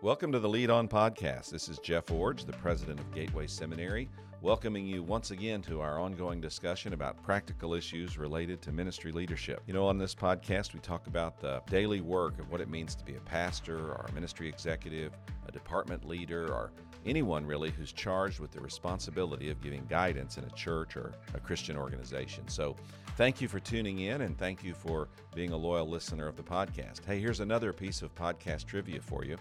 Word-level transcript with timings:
Welcome 0.00 0.30
to 0.30 0.38
the 0.38 0.48
Lead 0.48 0.70
On 0.70 0.86
Podcast. 0.86 1.50
This 1.50 1.68
is 1.68 1.80
Jeff 1.80 2.06
Iorg, 2.06 2.46
the 2.46 2.52
president 2.52 3.00
of 3.00 3.12
Gateway 3.12 3.48
Seminary, 3.48 4.08
welcoming 4.40 4.86
you 4.86 5.02
once 5.02 5.32
again 5.32 5.60
to 5.62 5.80
our 5.80 5.98
ongoing 5.98 6.40
discussion 6.40 6.92
about 6.92 7.20
practical 7.24 7.74
issues 7.74 8.16
related 8.16 8.62
to 8.62 8.70
ministry 8.70 9.10
leadership. 9.10 9.60
You 9.66 9.74
know, 9.74 9.88
on 9.88 9.98
this 9.98 10.14
podcast, 10.14 10.72
we 10.72 10.78
talk 10.78 11.08
about 11.08 11.40
the 11.40 11.62
daily 11.68 12.00
work 12.00 12.38
of 12.38 12.48
what 12.48 12.60
it 12.60 12.68
means 12.68 12.94
to 12.94 13.04
be 13.04 13.16
a 13.16 13.20
pastor 13.22 13.76
or 13.76 14.06
a 14.08 14.12
ministry 14.12 14.48
executive, 14.48 15.14
a 15.48 15.50
department 15.50 16.04
leader, 16.06 16.46
or 16.46 16.70
anyone 17.04 17.44
really 17.44 17.70
who's 17.70 17.90
charged 17.90 18.38
with 18.38 18.52
the 18.52 18.60
responsibility 18.60 19.50
of 19.50 19.60
giving 19.60 19.84
guidance 19.86 20.38
in 20.38 20.44
a 20.44 20.50
church 20.50 20.96
or 20.96 21.12
a 21.34 21.40
Christian 21.40 21.76
organization. 21.76 22.46
So, 22.46 22.76
thank 23.16 23.40
you 23.40 23.48
for 23.48 23.58
tuning 23.58 23.98
in 23.98 24.20
and 24.20 24.38
thank 24.38 24.62
you 24.62 24.74
for 24.74 25.08
being 25.34 25.50
a 25.50 25.56
loyal 25.56 25.88
listener 25.88 26.28
of 26.28 26.36
the 26.36 26.44
podcast. 26.44 27.04
Hey, 27.04 27.18
here's 27.18 27.40
another 27.40 27.72
piece 27.72 28.00
of 28.00 28.14
podcast 28.14 28.66
trivia 28.66 29.00
for 29.00 29.24
you. 29.24 29.36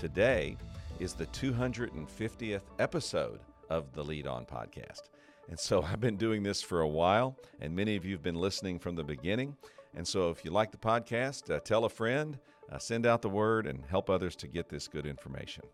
Today 0.00 0.56
is 0.98 1.12
the 1.12 1.26
250th 1.26 2.62
episode 2.78 3.40
of 3.68 3.92
the 3.92 4.02
Lead 4.02 4.26
On 4.26 4.46
podcast. 4.46 5.10
And 5.50 5.60
so 5.60 5.82
I've 5.92 6.00
been 6.00 6.16
doing 6.16 6.42
this 6.42 6.62
for 6.62 6.80
a 6.80 6.88
while, 6.88 7.36
and 7.60 7.76
many 7.76 7.96
of 7.96 8.06
you 8.06 8.12
have 8.12 8.22
been 8.22 8.40
listening 8.40 8.78
from 8.78 8.96
the 8.96 9.04
beginning. 9.04 9.58
And 9.94 10.08
so 10.08 10.30
if 10.30 10.42
you 10.42 10.52
like 10.52 10.70
the 10.70 10.78
podcast, 10.78 11.54
uh, 11.54 11.60
tell 11.60 11.84
a 11.84 11.90
friend, 11.90 12.38
uh, 12.72 12.78
send 12.78 13.04
out 13.04 13.20
the 13.20 13.28
word, 13.28 13.66
and 13.66 13.84
help 13.84 14.08
others 14.08 14.34
to 14.36 14.48
get 14.48 14.70
this 14.70 14.88
good 14.88 15.04
information. 15.04 15.64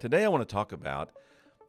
Today 0.00 0.24
I 0.24 0.28
want 0.28 0.40
to 0.48 0.52
talk 0.52 0.72
about 0.72 1.10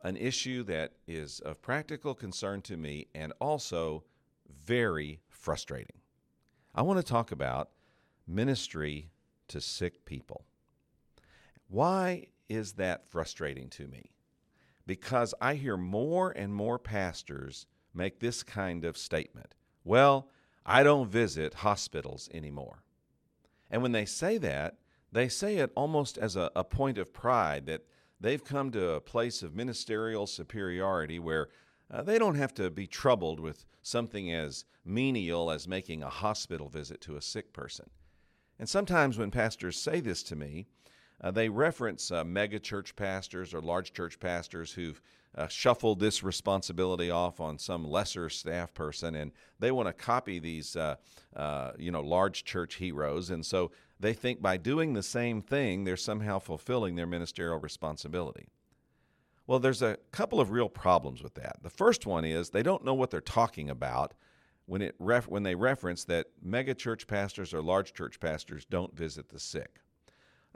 an 0.01 0.17
issue 0.17 0.63
that 0.63 0.93
is 1.07 1.41
of 1.41 1.61
practical 1.61 2.15
concern 2.15 2.63
to 2.63 2.75
me 2.75 3.05
and 3.13 3.33
also 3.39 4.03
very 4.65 5.19
frustrating. 5.29 5.99
I 6.73 6.81
want 6.81 6.97
to 6.97 7.05
talk 7.05 7.31
about 7.31 7.69
ministry 8.25 9.11
to 9.49 9.61
sick 9.61 10.05
people. 10.05 10.47
Why 11.69 12.27
is 12.49 12.73
that 12.73 13.07
frustrating 13.07 13.69
to 13.69 13.87
me? 13.87 14.11
Because 14.85 15.33
I 15.39 15.53
hear 15.53 15.77
more 15.77 16.31
and 16.31 16.53
more 16.53 16.79
pastors 16.79 17.67
make 17.93 18.19
this 18.19 18.43
kind 18.43 18.83
of 18.85 18.97
statement 18.97 19.53
Well, 19.83 20.29
I 20.65 20.83
don't 20.83 21.09
visit 21.09 21.53
hospitals 21.55 22.29
anymore. 22.33 22.83
And 23.71 23.81
when 23.81 23.91
they 23.91 24.05
say 24.05 24.37
that, 24.39 24.77
they 25.11 25.29
say 25.29 25.57
it 25.57 25.71
almost 25.75 26.17
as 26.17 26.35
a, 26.35 26.51
a 26.55 26.63
point 26.63 26.97
of 26.97 27.13
pride 27.13 27.65
that 27.67 27.85
they've 28.19 28.43
come 28.43 28.71
to 28.71 28.91
a 28.91 29.01
place 29.01 29.41
of 29.41 29.55
ministerial 29.55 30.27
superiority 30.27 31.19
where 31.19 31.49
uh, 31.91 32.03
they 32.03 32.19
don't 32.19 32.35
have 32.35 32.53
to 32.55 32.69
be 32.69 32.85
troubled 32.85 33.39
with 33.39 33.65
something 33.81 34.31
as 34.31 34.65
menial 34.85 35.49
as 35.49 35.67
making 35.67 36.03
a 36.03 36.09
hospital 36.09 36.69
visit 36.69 37.01
to 37.01 37.15
a 37.15 37.21
sick 37.21 37.53
person. 37.53 37.89
And 38.59 38.67
sometimes 38.67 39.17
when 39.17 39.31
pastors 39.31 39.79
say 39.79 39.99
this 39.99 40.21
to 40.23 40.35
me, 40.35 40.67
uh, 41.21 41.31
they 41.31 41.49
reference 41.49 42.11
uh, 42.11 42.23
mega 42.23 42.59
church 42.59 42.95
pastors 42.95 43.53
or 43.53 43.61
large 43.61 43.93
church 43.93 44.19
pastors 44.19 44.73
who've 44.73 45.01
uh, 45.35 45.47
shuffled 45.47 45.99
this 45.99 46.23
responsibility 46.23 47.11
off 47.11 47.39
on 47.39 47.57
some 47.57 47.85
lesser 47.85 48.29
staff 48.29 48.73
person, 48.73 49.15
and 49.15 49.31
they 49.59 49.71
want 49.71 49.87
to 49.87 49.93
copy 49.93 50.39
these, 50.39 50.75
uh, 50.75 50.95
uh, 51.35 51.71
you 51.77 51.91
know, 51.91 52.01
large 52.01 52.43
church 52.43 52.75
heroes. 52.75 53.29
And 53.29 53.45
so 53.45 53.71
they 53.99 54.13
think 54.13 54.41
by 54.41 54.57
doing 54.57 54.93
the 54.93 55.03
same 55.03 55.41
thing, 55.41 55.83
they're 55.83 55.97
somehow 55.97 56.39
fulfilling 56.39 56.95
their 56.95 57.05
ministerial 57.05 57.59
responsibility. 57.59 58.47
Well, 59.45 59.59
there's 59.59 59.81
a 59.81 59.97
couple 60.11 60.39
of 60.39 60.51
real 60.51 60.69
problems 60.69 61.23
with 61.23 61.35
that. 61.35 61.57
The 61.63 61.69
first 61.69 62.05
one 62.05 62.23
is 62.23 62.49
they 62.49 62.63
don't 62.63 62.85
know 62.85 62.93
what 62.93 63.09
they're 63.09 63.21
talking 63.21 63.69
about 63.69 64.13
when 64.67 64.81
it 64.81 64.95
ref- 64.99 65.27
when 65.27 65.43
they 65.43 65.55
reference 65.55 66.03
that 66.05 66.27
mega 66.41 66.75
church 66.75 67.07
pastors 67.07 67.53
or 67.53 67.61
large 67.61 67.93
church 67.93 68.19
pastors 68.19 68.65
don't 68.65 68.95
visit 68.95 69.29
the 69.29 69.39
sick. 69.39 69.79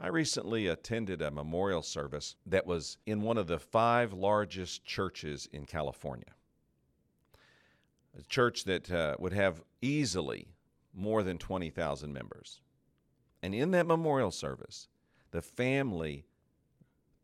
I 0.04 0.08
recently 0.08 0.66
attended 0.66 1.22
a 1.22 1.30
memorial 1.30 1.80
service 1.80 2.36
that 2.44 2.66
was 2.66 2.98
in 3.06 3.22
one 3.22 3.38
of 3.38 3.46
the 3.46 3.58
five 3.58 4.12
largest 4.12 4.84
churches 4.84 5.48
in 5.50 5.64
California. 5.64 6.34
A 8.18 8.22
church 8.24 8.64
that 8.64 8.92
uh, 8.92 9.16
would 9.18 9.32
have 9.32 9.62
easily 9.80 10.48
more 10.92 11.22
than 11.22 11.38
20,000 11.38 12.12
members. 12.12 12.60
And 13.42 13.54
in 13.54 13.70
that 13.70 13.86
memorial 13.86 14.30
service, 14.30 14.88
the 15.30 15.40
family 15.40 16.26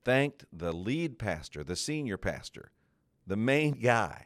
thanked 0.02 0.46
the 0.50 0.72
lead 0.72 1.19
pastor, 1.19 1.62
the 1.62 1.76
senior 1.76 2.16
pastor, 2.16 2.70
the 3.26 3.36
main 3.36 3.72
guy. 3.72 4.24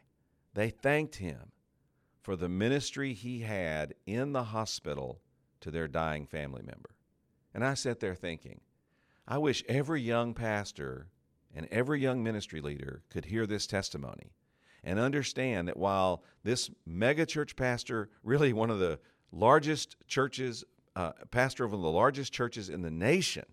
They 0.55 0.71
thanked 0.71 1.17
him 1.17 1.51
for 2.23 2.37
the 2.37 2.49
ministry 2.49 3.15
he 3.15 3.41
had 3.41 3.95
in 4.07 4.31
the 4.31 4.45
hospital 4.45 5.21
to 5.61 5.73
their 5.73 5.89
dying 5.89 6.29
family 6.29 6.63
member. 6.63 6.94
And 7.55 7.65
I 7.65 7.75
sat 7.75 8.01
there 8.01 8.15
thinking, 8.15 8.61
I 9.27 9.39
wish 9.39 9.65
every 9.69 10.03
young 10.03 10.35
pastor 10.35 11.07
and 11.55 11.69
every 11.71 12.01
young 12.01 12.23
ministry 12.23 12.61
leader 12.61 13.03
could 13.11 13.25
hear 13.25 13.47
this 13.47 13.67
testimony 13.67 14.33
and 14.83 14.99
understand 14.99 15.69
that 15.69 15.77
while 15.77 16.23
this 16.43 16.71
megachurch 16.89 17.57
pastor, 17.57 18.11
really 18.23 18.53
one 18.53 18.71
of 18.71 18.81
the 18.81 18.99
largest 19.33 19.97
churches, 20.09 20.65
uh, 20.97 21.13
pastor 21.31 21.65
of 21.65 21.71
one 21.71 21.79
of 21.79 21.85
the 21.85 21.91
largest 21.91 22.33
churches 22.33 22.69
in 22.69 22.83
the 22.83 22.91
nation, 22.91 23.45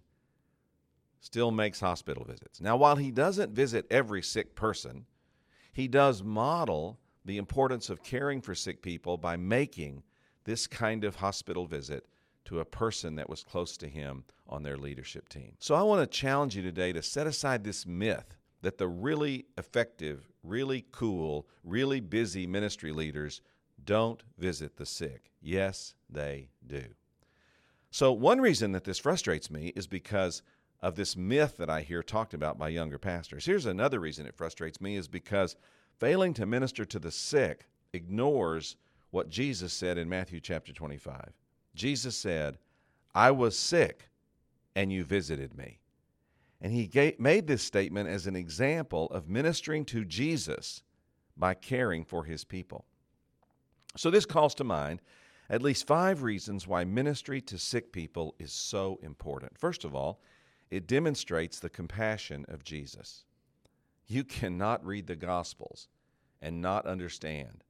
still 1.22 1.52
makes 1.52 1.80
hospital 1.80 2.26
visits. 2.26 2.60
Now, 2.60 2.76
while 2.76 2.96
he 2.96 3.12
doesn't 3.12 3.54
visit 3.54 3.86
every 3.92 4.24
sick 4.24 4.56
person, 4.56 5.06
he 5.72 5.88
does 5.88 6.24
model 6.24 7.00
the 7.24 7.38
importance 7.38 7.90
of 7.90 8.04
caring 8.04 8.42
for 8.42 8.56
sick 8.56 8.82
people 8.82 9.18
by 9.18 9.38
making 9.38 10.04
this 10.44 10.66
kind 10.66 11.04
of 11.04 11.16
hospital 11.18 11.68
visit 11.68 12.06
to 12.46 12.60
a 12.60 12.66
person 12.66 13.16
that 13.16 13.30
was 13.30 13.44
close 13.44 13.78
to 13.78 13.88
him 13.88 14.24
on 14.48 14.64
their 14.64 14.78
leadership 14.78 15.30
team. 15.30 15.54
So 15.60 15.76
I 15.76 15.84
want 15.84 16.02
to 16.02 16.18
challenge 16.18 16.56
you 16.56 16.62
today 16.62 16.92
to 16.94 17.02
set 17.02 17.28
aside 17.28 17.64
this 17.64 17.86
myth 17.86 18.36
that 18.62 18.78
the 18.78 18.88
really 18.88 19.46
effective, 19.58 20.30
really 20.44 20.86
cool, 20.92 21.48
really 21.64 22.00
busy 22.00 22.46
ministry 22.46 22.92
leaders 22.92 23.42
don't 23.84 24.22
visit 24.38 24.78
the 24.78 24.86
sick. 24.86 25.32
Yes, 25.42 25.96
they 26.10 26.50
do. 26.66 26.84
So, 27.90 28.12
one 28.14 28.40
reason 28.40 28.72
that 28.72 28.84
this 28.84 29.00
frustrates 29.00 29.50
me 29.50 29.74
is 29.76 29.88
because 29.88 30.44
of 30.82 30.96
this 30.96 31.18
myth 31.18 31.58
that 31.58 31.70
I 31.70 31.82
hear 31.82 32.02
talked 32.02 32.34
about 32.34 32.58
by 32.58 32.70
younger 32.70 32.98
pastors. 32.98 33.46
Here's 33.46 33.66
another 33.66 34.00
reason 34.00 34.26
it 34.26 34.38
frustrates 34.38 34.80
me 34.80 34.96
is 34.96 35.08
because 35.08 35.56
failing 36.00 36.34
to 36.36 36.46
minister 36.46 36.86
to 36.86 37.00
the 37.00 37.12
sick 37.12 37.68
ignores 37.94 38.78
what 39.12 39.30
Jesus 39.30 39.74
said 39.74 39.98
in 39.98 40.08
Matthew 40.08 40.40
chapter 40.40 40.72
25. 40.72 41.34
Jesus 41.76 42.16
said, 42.16 42.58
I 43.14 43.32
was 43.32 43.58
sick 43.58 44.10
and 44.76 44.92
you 44.92 45.04
visited 45.04 45.58
me. 45.58 45.80
And 46.62 46.72
he 46.72 46.88
gave, 46.88 47.20
made 47.20 47.48
this 47.48 47.64
statement 47.64 48.10
as 48.10 48.28
an 48.28 48.36
example 48.36 49.08
of 49.08 49.28
ministering 49.28 49.84
to 49.86 50.06
Jesus 50.06 50.84
by 51.36 51.54
caring 51.54 52.04
for 52.06 52.24
his 52.24 52.44
people. 52.44 52.86
So, 53.98 54.10
this 54.12 54.26
calls 54.26 54.56
to 54.56 54.64
mind 54.64 55.02
at 55.50 55.62
least 55.62 55.88
five 55.88 56.24
reasons 56.24 56.68
why 56.68 56.86
ministry 56.86 57.42
to 57.42 57.58
sick 57.58 57.92
people 57.92 58.36
is 58.40 58.54
so 58.54 59.00
important. 59.02 59.58
First 59.58 59.84
of 59.84 59.96
all, 59.96 60.22
it 60.70 60.88
demonstrates 60.88 61.60
the 61.60 61.70
compassion 61.70 62.46
of 62.48 62.64
Jesus. 62.64 63.26
You 64.08 64.24
cannot 64.24 64.86
read 64.86 65.08
the 65.08 65.16
Gospels 65.16 65.90
and 66.42 66.62
not 66.62 66.86
understand 66.86 67.64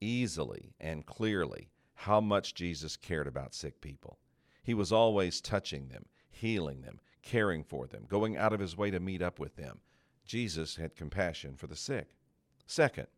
easily 0.00 0.74
and 0.80 1.04
clearly 1.04 1.68
how 2.02 2.20
much 2.20 2.54
Jesus 2.54 2.96
cared 2.96 3.26
about 3.26 3.52
sick 3.52 3.80
people. 3.80 4.18
He 4.62 4.72
was 4.72 4.92
always 4.92 5.40
touching 5.40 5.88
them, 5.88 6.04
healing 6.30 6.82
them, 6.82 7.00
caring 7.22 7.64
for 7.64 7.88
them, 7.88 8.04
going 8.08 8.36
out 8.36 8.52
of 8.52 8.60
his 8.60 8.76
way 8.76 8.92
to 8.92 9.00
meet 9.00 9.20
up 9.20 9.40
with 9.40 9.56
them. 9.56 9.80
Jesus 10.24 10.76
had 10.76 10.94
compassion 10.94 11.56
for 11.56 11.66
the 11.66 11.74
sick. 11.74 12.10
Second, 12.68 13.08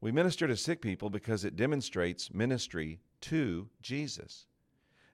we 0.00 0.10
minister 0.10 0.48
to 0.48 0.56
sick 0.56 0.82
people 0.82 1.08
because 1.08 1.44
it 1.44 1.54
demonstrates 1.54 2.34
ministry 2.34 2.98
to 3.20 3.68
Jesus. 3.80 4.46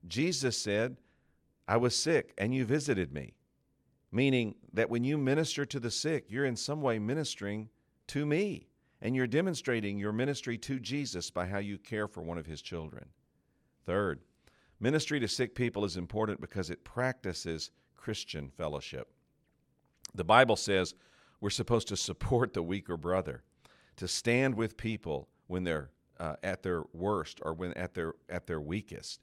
Jesus 0.09 0.57
said, 0.57 0.97
I 1.69 1.77
was 1.77 1.95
sick 1.95 2.33
and 2.39 2.55
you 2.55 2.65
visited 2.65 3.13
me, 3.13 3.35
meaning 4.11 4.55
that 4.73 4.89
when 4.89 5.05
you 5.05 5.19
minister 5.19 5.67
to 5.67 5.79
the 5.79 5.91
sick, 5.91 6.25
you're 6.31 6.47
in 6.47 6.57
some 6.57 6.81
way 6.81 6.99
ministering 6.99 7.69
to 8.07 8.25
me 8.25 8.69
and 9.01 9.15
you're 9.15 9.27
demonstrating 9.27 9.99
your 9.99 10.13
ministry 10.13 10.57
to 10.59 10.81
Jesus 10.81 11.31
by 11.31 11.47
how 11.47 11.59
you 11.59 11.79
care 11.79 12.09
for 12.09 12.23
one 12.23 12.39
of 12.39 12.47
his 12.47 12.63
children. 12.63 13.07
Third, 13.85 14.21
ministry 14.81 15.21
to 15.21 15.29
sick 15.29 15.55
people 15.55 15.85
is 15.85 15.97
important 15.97 16.41
because 16.41 16.71
it 16.71 16.85
practices 16.85 17.71
Christian 17.95 18.51
fellowship. 18.57 19.09
The 20.15 20.25
Bible 20.25 20.57
says 20.57 20.95
we're 21.41 21.51
supposed 21.51 21.89
to 21.89 21.97
support 21.97 22.55
the 22.55 22.63
weaker 22.63 22.97
brother, 22.97 23.43
to 23.97 24.09
stand 24.09 24.55
with 24.55 24.77
people 24.77 25.29
when 25.47 25.65
they're 25.65 25.91
uh, 26.19 26.37
at 26.43 26.63
their 26.63 26.85
worst 26.93 27.41
or 27.43 27.53
when 27.53 27.73
at 27.75 27.95
their 27.95 28.15
at 28.29 28.47
their 28.47 28.61
weakest. 28.61 29.21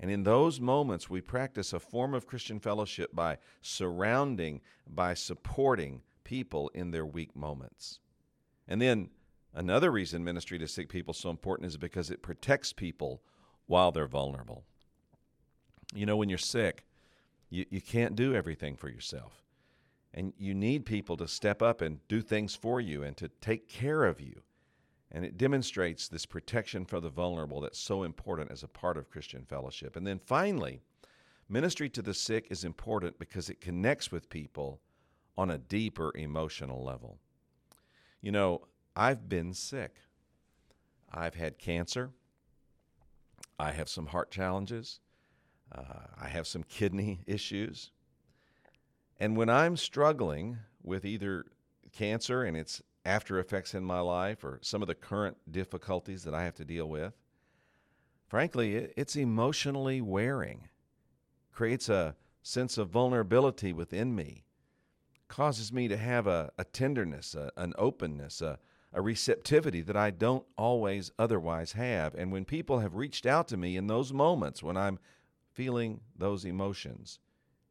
And 0.00 0.10
in 0.10 0.24
those 0.24 0.60
moments, 0.60 1.08
we 1.08 1.20
practice 1.20 1.72
a 1.72 1.78
form 1.78 2.14
of 2.14 2.26
Christian 2.26 2.58
fellowship 2.58 3.14
by 3.14 3.38
surrounding, 3.62 4.60
by 4.86 5.14
supporting 5.14 6.02
people 6.24 6.70
in 6.74 6.90
their 6.90 7.06
weak 7.06 7.34
moments. 7.36 8.00
And 8.66 8.80
then 8.80 9.10
another 9.54 9.90
reason 9.90 10.24
ministry 10.24 10.58
to 10.58 10.68
sick 10.68 10.88
people 10.88 11.12
is 11.12 11.18
so 11.18 11.30
important 11.30 11.68
is 11.68 11.76
because 11.76 12.10
it 12.10 12.22
protects 12.22 12.72
people 12.72 13.22
while 13.66 13.92
they're 13.92 14.06
vulnerable. 14.06 14.64
You 15.94 16.06
know, 16.06 16.16
when 16.16 16.28
you're 16.28 16.38
sick, 16.38 16.84
You, 17.50 17.66
you 17.70 17.80
can't 17.80 18.16
do 18.16 18.34
everything 18.34 18.76
for 18.76 18.88
yourself. 18.88 19.44
And 20.12 20.32
you 20.38 20.54
need 20.54 20.84
people 20.84 21.16
to 21.16 21.28
step 21.28 21.62
up 21.62 21.82
and 21.82 22.00
do 22.08 22.22
things 22.22 22.56
for 22.56 22.80
you 22.80 23.04
and 23.04 23.16
to 23.16 23.28
take 23.40 23.68
care 23.68 24.04
of 24.04 24.20
you. 24.20 24.42
And 25.12 25.24
it 25.24 25.38
demonstrates 25.38 26.08
this 26.08 26.26
protection 26.26 26.84
for 26.84 27.00
the 27.00 27.10
vulnerable 27.10 27.60
that's 27.60 27.78
so 27.78 28.02
important 28.02 28.50
as 28.50 28.64
a 28.64 28.68
part 28.68 28.96
of 28.96 29.10
Christian 29.10 29.44
fellowship. 29.44 29.96
And 29.96 30.06
then 30.06 30.18
finally, 30.18 30.80
ministry 31.48 31.88
to 31.90 32.02
the 32.02 32.14
sick 32.14 32.46
is 32.50 32.64
important 32.64 33.18
because 33.18 33.50
it 33.50 33.60
connects 33.60 34.10
with 34.10 34.28
people 34.28 34.80
on 35.36 35.50
a 35.50 35.58
deeper 35.58 36.10
emotional 36.16 36.82
level. 36.82 37.18
You 38.24 38.32
know, 38.32 38.62
I've 38.96 39.28
been 39.28 39.52
sick. 39.52 39.96
I've 41.12 41.34
had 41.34 41.58
cancer. 41.58 42.08
I 43.58 43.72
have 43.72 43.86
some 43.86 44.06
heart 44.06 44.30
challenges. 44.30 45.00
Uh, 45.70 46.06
I 46.18 46.28
have 46.28 46.46
some 46.46 46.62
kidney 46.62 47.20
issues. 47.26 47.90
And 49.20 49.36
when 49.36 49.50
I'm 49.50 49.76
struggling 49.76 50.56
with 50.82 51.04
either 51.04 51.44
cancer 51.92 52.44
and 52.44 52.56
its 52.56 52.80
after 53.04 53.38
effects 53.38 53.74
in 53.74 53.84
my 53.84 54.00
life 54.00 54.42
or 54.42 54.58
some 54.62 54.80
of 54.80 54.88
the 54.88 54.94
current 54.94 55.36
difficulties 55.50 56.24
that 56.24 56.32
I 56.32 56.44
have 56.44 56.54
to 56.54 56.64
deal 56.64 56.88
with, 56.88 57.12
frankly, 58.26 58.76
it, 58.76 58.94
it's 58.96 59.16
emotionally 59.16 60.00
wearing, 60.00 60.68
creates 61.52 61.90
a 61.90 62.16
sense 62.42 62.78
of 62.78 62.88
vulnerability 62.88 63.74
within 63.74 64.16
me, 64.16 64.43
causes 65.34 65.72
me 65.72 65.88
to 65.88 65.96
have 65.96 66.28
a, 66.28 66.52
a 66.58 66.62
tenderness, 66.62 67.34
a, 67.34 67.50
an 67.56 67.72
openness, 67.76 68.40
a, 68.40 68.56
a 68.92 69.02
receptivity 69.02 69.80
that 69.80 69.96
I 69.96 70.10
don't 70.10 70.46
always 70.56 71.10
otherwise 71.18 71.72
have. 71.72 72.14
And 72.14 72.30
when 72.30 72.44
people 72.44 72.78
have 72.78 72.94
reached 72.94 73.26
out 73.26 73.48
to 73.48 73.56
me 73.56 73.76
in 73.76 73.88
those 73.88 74.12
moments 74.12 74.62
when 74.62 74.76
I'm 74.76 75.00
feeling 75.52 76.00
those 76.16 76.44
emotions, 76.44 77.18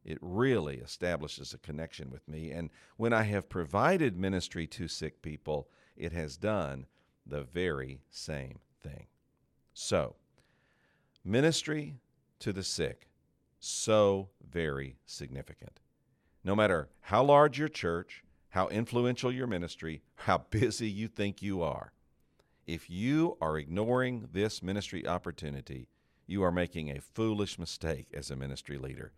it 0.04 0.18
really 0.20 0.76
establishes 0.76 1.54
a 1.54 1.58
connection 1.58 2.10
with 2.10 2.28
me. 2.28 2.50
And 2.50 2.68
when 2.98 3.14
I 3.14 3.22
have 3.22 3.48
provided 3.48 4.14
ministry 4.14 4.66
to 4.66 4.86
sick 4.86 5.22
people, 5.22 5.70
it 5.96 6.12
has 6.12 6.36
done 6.36 6.84
the 7.26 7.44
very 7.44 8.02
same 8.10 8.58
thing. 8.82 9.06
So, 9.72 10.16
ministry 11.24 11.96
to 12.40 12.52
the 12.52 12.62
sick, 12.62 13.08
so 13.58 14.28
very 14.46 14.96
significant. 15.06 15.80
No 16.44 16.54
matter 16.54 16.90
how 17.00 17.24
large 17.24 17.58
your 17.58 17.68
church, 17.68 18.22
how 18.50 18.68
influential 18.68 19.32
your 19.32 19.46
ministry, 19.46 20.02
how 20.14 20.38
busy 20.50 20.88
you 20.88 21.08
think 21.08 21.40
you 21.40 21.62
are, 21.62 21.92
if 22.66 22.88
you 22.88 23.36
are 23.40 23.58
ignoring 23.58 24.28
this 24.32 24.62
ministry 24.62 25.06
opportunity, 25.06 25.88
you 26.26 26.42
are 26.42 26.52
making 26.52 26.90
a 26.90 27.00
foolish 27.00 27.58
mistake 27.58 28.08
as 28.14 28.30
a 28.30 28.36
ministry 28.36 28.78
leader 28.78 29.12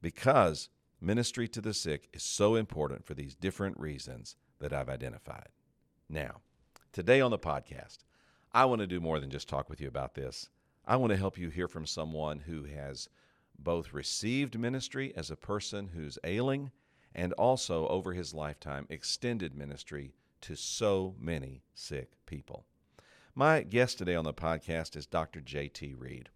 because 0.00 0.68
ministry 1.00 1.46
to 1.48 1.60
the 1.60 1.74
sick 1.74 2.08
is 2.12 2.22
so 2.22 2.54
important 2.54 3.04
for 3.04 3.14
these 3.14 3.34
different 3.34 3.78
reasons 3.78 4.36
that 4.60 4.72
I've 4.72 4.88
identified. 4.88 5.48
Now, 6.08 6.40
today 6.92 7.20
on 7.20 7.30
the 7.30 7.38
podcast, 7.38 7.98
I 8.52 8.64
want 8.64 8.80
to 8.80 8.86
do 8.86 9.00
more 9.00 9.20
than 9.20 9.30
just 9.30 9.48
talk 9.48 9.68
with 9.68 9.80
you 9.80 9.88
about 9.88 10.14
this. 10.14 10.48
I 10.86 10.96
want 10.96 11.10
to 11.10 11.16
help 11.16 11.38
you 11.38 11.50
hear 11.50 11.68
from 11.68 11.86
someone 11.86 12.40
who 12.40 12.64
has 12.64 13.08
both 13.62 13.92
received 13.92 14.58
ministry 14.58 15.12
as 15.16 15.30
a 15.30 15.36
person 15.36 15.90
who's 15.94 16.18
ailing 16.24 16.70
and 17.14 17.32
also 17.34 17.86
over 17.88 18.12
his 18.12 18.34
lifetime 18.34 18.86
extended 18.88 19.54
ministry 19.54 20.12
to 20.40 20.56
so 20.56 21.14
many 21.18 21.62
sick 21.74 22.12
people. 22.26 22.64
My 23.34 23.62
guest 23.62 23.98
today 23.98 24.14
on 24.14 24.24
the 24.24 24.34
podcast 24.34 24.96
is 24.96 25.06
Dr. 25.06 25.40
J.T. 25.40 25.94
Reed. 25.94 26.28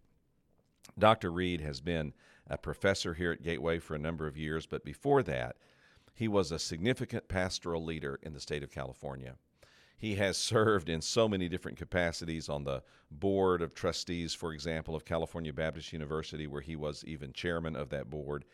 Dr. 0.97 1.31
Reed 1.31 1.61
has 1.61 1.81
been 1.81 2.13
a 2.47 2.57
professor 2.57 3.13
here 3.15 3.31
at 3.31 3.43
Gateway 3.43 3.79
for 3.79 3.95
a 3.95 3.99
number 3.99 4.27
of 4.27 4.37
years, 4.37 4.65
but 4.65 4.85
before 4.85 5.23
that, 5.23 5.55
he 6.13 6.27
was 6.27 6.51
a 6.51 6.59
significant 6.59 7.27
pastoral 7.27 7.83
leader 7.83 8.19
in 8.21 8.33
the 8.33 8.39
state 8.39 8.63
of 8.63 8.71
California. 8.71 9.35
He 9.97 10.15
has 10.15 10.37
served 10.37 10.89
in 10.89 11.01
so 11.01 11.27
many 11.27 11.47
different 11.47 11.77
capacities 11.77 12.49
on 12.49 12.63
the 12.63 12.83
board 13.09 13.61
of 13.61 13.73
trustees, 13.73 14.33
for 14.33 14.53
example, 14.53 14.95
of 14.95 15.05
California 15.05 15.53
Baptist 15.53 15.93
University, 15.93 16.47
where 16.47 16.61
he 16.61 16.75
was 16.75 17.03
even 17.05 17.31
chairman 17.33 17.75
of 17.75 17.89
that 17.89 18.09
board, 18.09 18.45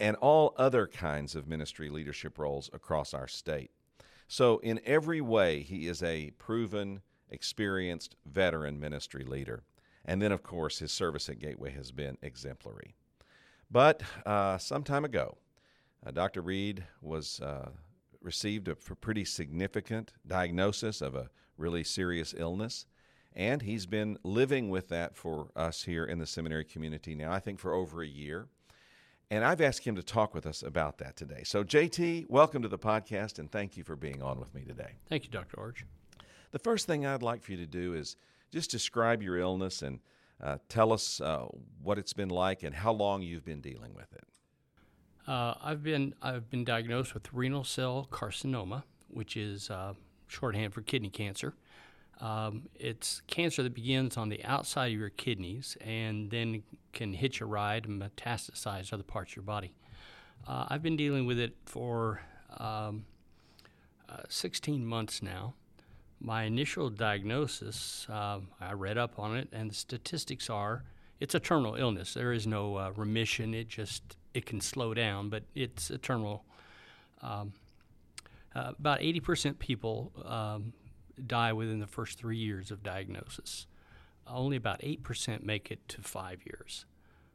and 0.00 0.16
all 0.16 0.54
other 0.56 0.86
kinds 0.86 1.36
of 1.36 1.46
ministry 1.46 1.88
leadership 1.88 2.38
roles 2.38 2.68
across 2.72 3.14
our 3.14 3.28
state. 3.28 3.70
So, 4.26 4.58
in 4.58 4.80
every 4.84 5.20
way, 5.20 5.60
he 5.60 5.86
is 5.86 6.02
a 6.02 6.30
proven, 6.38 7.02
experienced 7.28 8.16
veteran 8.26 8.80
ministry 8.80 9.24
leader. 9.24 9.62
And 10.04 10.20
then, 10.20 10.32
of 10.32 10.42
course, 10.42 10.78
his 10.78 10.90
service 10.90 11.28
at 11.28 11.38
Gateway 11.38 11.70
has 11.72 11.92
been 11.92 12.18
exemplary. 12.22 12.94
But 13.70 14.02
uh, 14.26 14.58
some 14.58 14.82
time 14.82 15.04
ago, 15.04 15.36
uh, 16.04 16.10
Dr. 16.10 16.42
Reed 16.42 16.84
was 17.00 17.40
uh, 17.40 17.70
received 18.24 18.68
a 18.68 18.74
pretty 18.74 19.24
significant 19.24 20.12
diagnosis 20.26 21.00
of 21.00 21.14
a 21.14 21.30
really 21.56 21.84
serious 21.84 22.34
illness, 22.36 22.86
and 23.34 23.62
he's 23.62 23.86
been 23.86 24.18
living 24.22 24.68
with 24.68 24.88
that 24.88 25.16
for 25.16 25.50
us 25.56 25.84
here 25.84 26.04
in 26.04 26.18
the 26.18 26.26
seminary 26.26 26.64
community 26.64 27.14
now, 27.14 27.32
I 27.32 27.40
think 27.40 27.58
for 27.58 27.72
over 27.72 28.02
a 28.02 28.06
year. 28.06 28.48
And 29.30 29.44
I've 29.44 29.62
asked 29.62 29.86
him 29.86 29.96
to 29.96 30.02
talk 30.02 30.34
with 30.34 30.44
us 30.44 30.62
about 30.62 30.98
that 30.98 31.16
today. 31.16 31.42
So, 31.44 31.64
JT, 31.64 32.28
welcome 32.28 32.60
to 32.60 32.68
the 32.68 32.78
podcast, 32.78 33.38
and 33.38 33.50
thank 33.50 33.78
you 33.78 33.84
for 33.84 33.96
being 33.96 34.20
on 34.22 34.38
with 34.38 34.54
me 34.54 34.62
today. 34.62 34.96
Thank 35.08 35.24
you, 35.24 35.30
Dr. 35.30 35.56
Iorg. 35.56 35.84
The 36.50 36.58
first 36.58 36.86
thing 36.86 37.06
I'd 37.06 37.22
like 37.22 37.42
for 37.42 37.52
you 37.52 37.58
to 37.58 37.66
do 37.66 37.94
is 37.94 38.16
just 38.52 38.70
describe 38.70 39.22
your 39.22 39.38
illness 39.38 39.80
and 39.80 40.00
uh, 40.42 40.58
tell 40.68 40.92
us 40.92 41.20
uh, 41.20 41.46
what 41.82 41.98
it's 41.98 42.12
been 42.12 42.28
like 42.28 42.62
and 42.62 42.74
how 42.74 42.92
long 42.92 43.22
you've 43.22 43.44
been 43.44 43.62
dealing 43.62 43.94
with 43.94 44.12
it. 44.12 44.24
Uh, 45.26 45.54
I've 45.62 45.82
been 45.82 46.14
I've 46.20 46.50
been 46.50 46.64
diagnosed 46.64 47.14
with 47.14 47.32
renal 47.32 47.64
cell 47.64 48.08
carcinoma, 48.10 48.82
which 49.08 49.36
is 49.36 49.70
uh, 49.70 49.94
shorthand 50.26 50.74
for 50.74 50.82
kidney 50.82 51.10
cancer. 51.10 51.54
Um, 52.20 52.68
it's 52.74 53.22
cancer 53.26 53.62
that 53.62 53.74
begins 53.74 54.16
on 54.16 54.28
the 54.28 54.44
outside 54.44 54.92
of 54.92 54.98
your 54.98 55.10
kidneys 55.10 55.76
and 55.80 56.30
then 56.30 56.62
can 56.92 57.14
hitch 57.14 57.40
a 57.40 57.46
ride 57.46 57.86
and 57.86 58.00
metastasize 58.00 58.92
other 58.92 59.02
parts 59.02 59.32
of 59.32 59.36
your 59.36 59.44
body. 59.44 59.72
Uh, 60.46 60.66
I've 60.68 60.82
been 60.82 60.96
dealing 60.96 61.26
with 61.26 61.38
it 61.38 61.56
for 61.66 62.20
um, 62.58 63.06
uh, 64.08 64.18
16 64.28 64.84
months 64.86 65.22
now 65.22 65.54
my 66.22 66.44
initial 66.44 66.88
diagnosis, 66.88 68.06
uh, 68.08 68.38
I 68.60 68.72
read 68.74 68.96
up 68.96 69.18
on 69.18 69.36
it, 69.36 69.48
and 69.52 69.70
the 69.70 69.74
statistics 69.74 70.48
are 70.48 70.84
it's 71.18 71.34
a 71.34 71.40
terminal 71.40 71.74
illness. 71.74 72.14
There 72.14 72.32
is 72.32 72.46
no 72.46 72.76
uh, 72.76 72.92
remission. 72.96 73.54
It 73.54 73.68
just 73.68 74.16
it 74.34 74.46
can 74.46 74.60
slow 74.60 74.94
down, 74.94 75.28
but 75.28 75.44
it's 75.54 75.90
a 75.90 75.98
terminal. 75.98 76.44
Um, 77.20 77.52
uh, 78.54 78.72
about 78.78 79.00
80% 79.00 79.58
people 79.58 80.12
um, 80.24 80.72
die 81.26 81.52
within 81.52 81.78
the 81.80 81.86
first 81.86 82.18
three 82.18 82.36
years 82.36 82.70
of 82.70 82.82
diagnosis. 82.82 83.66
Only 84.26 84.56
about 84.56 84.80
8% 84.80 85.42
make 85.42 85.70
it 85.70 85.86
to 85.88 86.02
five 86.02 86.40
years. 86.44 86.84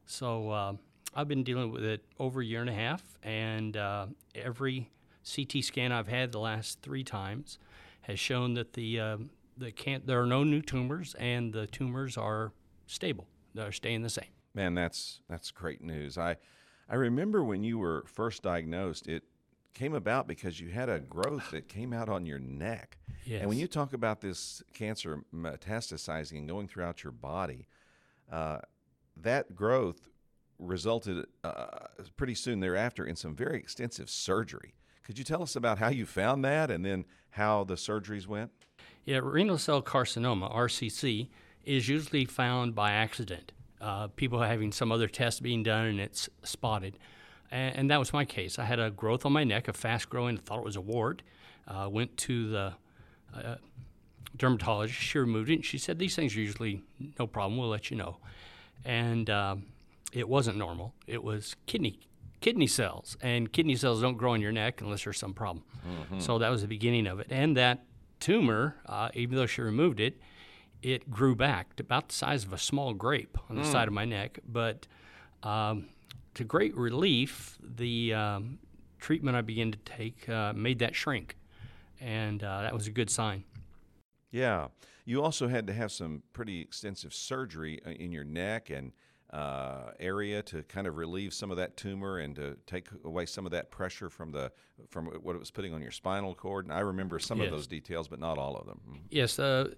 So 0.06 0.52
uh, 0.52 0.74
I've 1.16 1.28
been 1.28 1.44
dealing 1.44 1.72
with 1.72 1.84
it 1.84 2.04
over 2.20 2.42
a 2.42 2.46
year 2.46 2.62
and 2.62 2.70
a 2.70 2.74
half, 2.74 3.04
and 3.24 3.76
uh, 3.76 4.08
every 4.36 4.90
CT 5.36 5.64
scan 5.64 5.92
I've 5.92 6.08
had 6.08 6.32
the 6.32 6.40
last 6.40 6.82
three 6.82 7.04
times 7.04 7.60
has 8.02 8.20
shown 8.20 8.54
that 8.54 8.74
the 8.74 9.00
uh, 9.00 9.18
the 9.58 9.72
can 9.72 10.04
there 10.06 10.22
are 10.22 10.26
no 10.26 10.44
new 10.44 10.62
tumors 10.62 11.16
and 11.20 11.52
the 11.52 11.68
tumors 11.68 12.18
are 12.18 12.54
stable. 12.86 13.28
They're 13.54 13.72
staying 13.72 14.04
the 14.04 14.10
same. 14.10 14.30
Man, 14.54 14.76
that's 14.76 15.20
that's 15.30 15.52
great 15.52 15.82
news. 15.82 16.18
I 16.18 16.38
I 16.90 16.96
remember 16.96 17.44
when 17.44 17.64
you 17.64 17.78
were 17.78 18.04
first 18.08 18.44
diagnosed, 18.44 19.08
it 19.08 19.24
came 19.74 19.94
about 19.94 20.28
because 20.28 20.60
you 20.60 20.70
had 20.70 20.90
a 20.90 21.00
growth 21.00 21.52
that 21.52 21.68
came 21.68 21.94
out 21.94 22.10
on 22.10 22.26
your 22.26 22.40
neck. 22.40 22.98
Yes. 23.26 23.42
And 23.42 23.50
when 23.50 23.60
you 23.60 23.68
talk 23.68 23.94
about 23.94 24.22
this 24.22 24.64
cancer 24.74 25.24
metastasizing 25.34 26.38
and 26.38 26.48
going 26.48 26.68
throughout 26.68 27.04
your 27.04 27.12
body, 27.12 27.68
uh, 28.32 28.60
that 29.22 29.56
growth 29.56 30.10
resulted 30.60 31.26
uh, 31.44 31.68
pretty 32.16 32.34
soon 32.34 32.60
thereafter 32.60 33.06
in 33.06 33.16
some 33.16 33.36
very 33.36 33.58
extensive 33.58 34.10
surgery. 34.10 34.74
Could 35.04 35.18
you 35.18 35.24
tell 35.24 35.44
us 35.44 35.56
about 35.56 35.78
how 35.78 35.90
you 35.90 36.06
found 36.06 36.44
that 36.44 36.72
and 36.72 36.84
then 36.84 37.06
how 37.32 37.64
the 37.64 37.76
surgeries 37.76 38.28
went? 38.28 38.52
Yeah, 39.06 39.20
renal 39.24 39.58
cell 39.58 39.82
carcinoma, 39.82 40.54
RCC, 40.54 41.30
is 41.64 41.88
usually 41.88 42.26
found 42.26 42.74
by 42.74 42.92
accident. 42.92 43.52
Uh, 43.80 44.08
people 44.08 44.42
having 44.42 44.72
some 44.72 44.92
other 44.92 45.08
test 45.08 45.44
being 45.44 45.64
done 45.64 45.86
and 45.86 46.00
it's 46.00 46.30
spotted. 46.44 46.98
And, 47.52 47.76
and, 47.76 47.92
that 47.92 48.00
was 48.00 48.12
my 48.12 48.26
case. 48.26 48.58
I 48.58 48.66
had 48.66 48.80
a 48.80 48.90
growth 48.90 49.26
on 49.26 49.32
my 49.32 49.44
neck, 49.44 49.68
a 49.68 49.74
fast 49.74 50.10
growing, 50.10 50.38
I 50.38 50.42
thought 50.42 50.58
it 50.58 50.66
was 50.66 50.76
a 50.76 50.82
wart. 50.82 51.22
Uh, 51.68 51.88
went 51.90 52.18
to 52.18 52.50
the 52.50 52.74
uh, 53.36 53.56
dermatologist. 54.36 55.00
She 55.00 55.20
removed 55.20 55.50
it 55.50 55.56
and 55.56 55.66
she 55.66 55.78
said, 55.78 56.00
These 56.00 56.16
things 56.16 56.36
are 56.36 56.40
usually 56.40 56.82
no 57.20 57.28
problem. 57.28 57.60
We'll 57.60 57.70
let 57.70 57.92
you 57.92 57.98
know. 57.98 58.18
And 58.84 59.30
um, 59.30 59.66
it 60.12 60.28
wasn't 60.28 60.58
normal. 60.58 60.94
It 61.06 61.24
was 61.24 61.56
kidney 61.68 62.00
kidney 62.42 62.68
cells, 62.68 63.18
and 63.22 63.52
kidney 63.52 63.76
cells 63.76 64.02
don't 64.02 64.18
grow 64.18 64.34
in 64.34 64.42
your 64.42 64.52
neck 64.52 64.82
unless 64.82 65.04
there's 65.04 65.18
some 65.18 65.34
problem. 65.34 65.64
Mm-hmm. 65.88 66.20
So 66.20 66.38
that 66.40 66.50
was 66.50 66.62
the 66.62 66.68
beginning 66.68 67.08
of 67.08 67.20
it. 67.20 67.28
And 67.30 67.58
that 67.58 67.84
tumor, 68.20 68.76
uh, 68.86 69.10
even 69.14 69.36
though 69.36 69.46
she 69.46 69.62
removed 69.62 70.00
it, 70.00 70.20
it 70.82 71.10
grew 71.10 71.36
back 71.36 71.76
to 71.78 71.84
about 71.84 72.10
the 72.10 72.16
size 72.16 72.44
of 72.44 72.54
a 72.54 72.58
small 72.58 72.94
grape 72.94 73.38
on 73.50 73.56
the 73.56 73.64
mm. 73.64 73.72
side 73.72 73.88
of 73.88 73.94
my 73.94 74.06
neck. 74.06 74.40
But 74.48 74.88
um, 75.44 75.88
to 76.36 76.44
great 76.44 76.76
relief, 76.76 77.58
the 77.62 78.14
um, 78.14 78.60
treatment 79.00 79.38
I 79.38 79.42
began 79.42 79.72
to 79.72 79.78
take 79.80 80.28
uh, 80.30 80.54
made 80.54 80.80
that 80.80 80.96
shrink, 80.96 81.36
and 82.00 82.44
uh, 82.44 82.62
that 82.62 82.74
was 82.74 82.88
a 82.88 82.92
good 82.92 83.10
sign. 83.10 83.44
Yeah. 84.32 84.68
You 85.06 85.24
also 85.24 85.48
had 85.48 85.68
to 85.68 85.74
have 85.74 85.92
some 85.92 86.22
pretty 86.34 86.60
extensive 86.60 87.14
surgery 87.14 87.80
uh, 87.86 87.92
in 87.92 88.12
your 88.12 88.26
neck 88.26 88.70
and 88.70 88.92
uh, 89.32 89.92
area 90.00 90.42
to 90.42 90.64
kind 90.64 90.88
of 90.88 90.98
relieve 90.98 91.34
some 91.34 91.52
of 91.52 91.58
that 91.58 91.76
tumor 91.76 92.20
and 92.20 92.36
to 92.36 92.58
take 92.66 92.88
away 93.04 93.26
some 93.26 93.46
of 93.46 93.52
that 93.52 93.72
pressure 93.72 94.10
from 94.10 94.32
the 94.32 94.52
from 94.90 95.08
what 95.08 95.36
it 95.36 95.40
was 95.40 95.52
putting 95.52 95.74
on 95.74 95.82
your 95.82 95.92
spinal 95.92 96.34
cord. 96.34 96.66
And 96.66 96.74
I 96.74 96.80
remember 96.80 97.20
some 97.20 97.40
Yes. 97.40 97.48
of 97.48 97.52
those 97.52 97.68
details, 97.68 98.08
but 98.08 98.20
not 98.20 98.38
all 98.38 98.56
of 98.56 98.66
them. 98.66 98.80
Mm. 98.90 99.00
Yes. 99.10 99.40
Uh, 99.40 99.74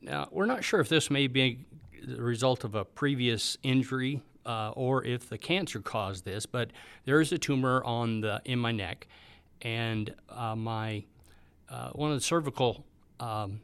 now 0.00 0.28
we're 0.30 0.46
not 0.46 0.64
sure 0.64 0.80
if 0.80 0.88
this 0.88 1.10
may 1.10 1.26
be 1.26 1.64
the 2.06 2.22
result 2.22 2.64
of 2.64 2.74
a 2.74 2.84
previous 2.84 3.56
injury 3.62 4.22
uh, 4.44 4.70
or 4.76 5.04
if 5.04 5.28
the 5.28 5.38
cancer 5.38 5.80
caused 5.80 6.24
this, 6.24 6.46
but 6.46 6.70
there 7.04 7.20
is 7.20 7.32
a 7.32 7.38
tumor 7.38 7.82
on 7.84 8.20
the 8.20 8.40
in 8.44 8.58
my 8.58 8.70
neck, 8.72 9.08
and 9.62 10.14
uh, 10.30 10.54
my 10.54 11.04
uh, 11.68 11.90
one 11.90 12.10
of 12.12 12.16
the 12.16 12.22
cervical 12.24 12.84
um, 13.18 13.60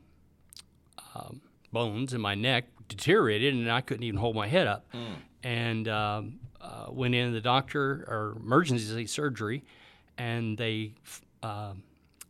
um, 1.15 1.41
bones 1.73 2.13
in 2.13 2.21
my 2.21 2.35
neck 2.35 2.65
deteriorated, 2.89 3.55
and 3.55 3.71
I 3.71 3.81
couldn't 3.81 4.03
even 4.03 4.19
hold 4.19 4.35
my 4.35 4.49
head 4.49 4.67
up. 4.67 4.87
And 5.45 5.89
um, 5.89 6.39
uh, 6.61 6.87
went 6.91 7.15
in 7.15 7.33
the 7.33 7.41
doctor 7.41 8.05
or 8.09 8.37
emergency 8.41 9.07
surgery, 9.07 9.65
and 10.19 10.57
they 10.59 10.95
f- 11.05 11.23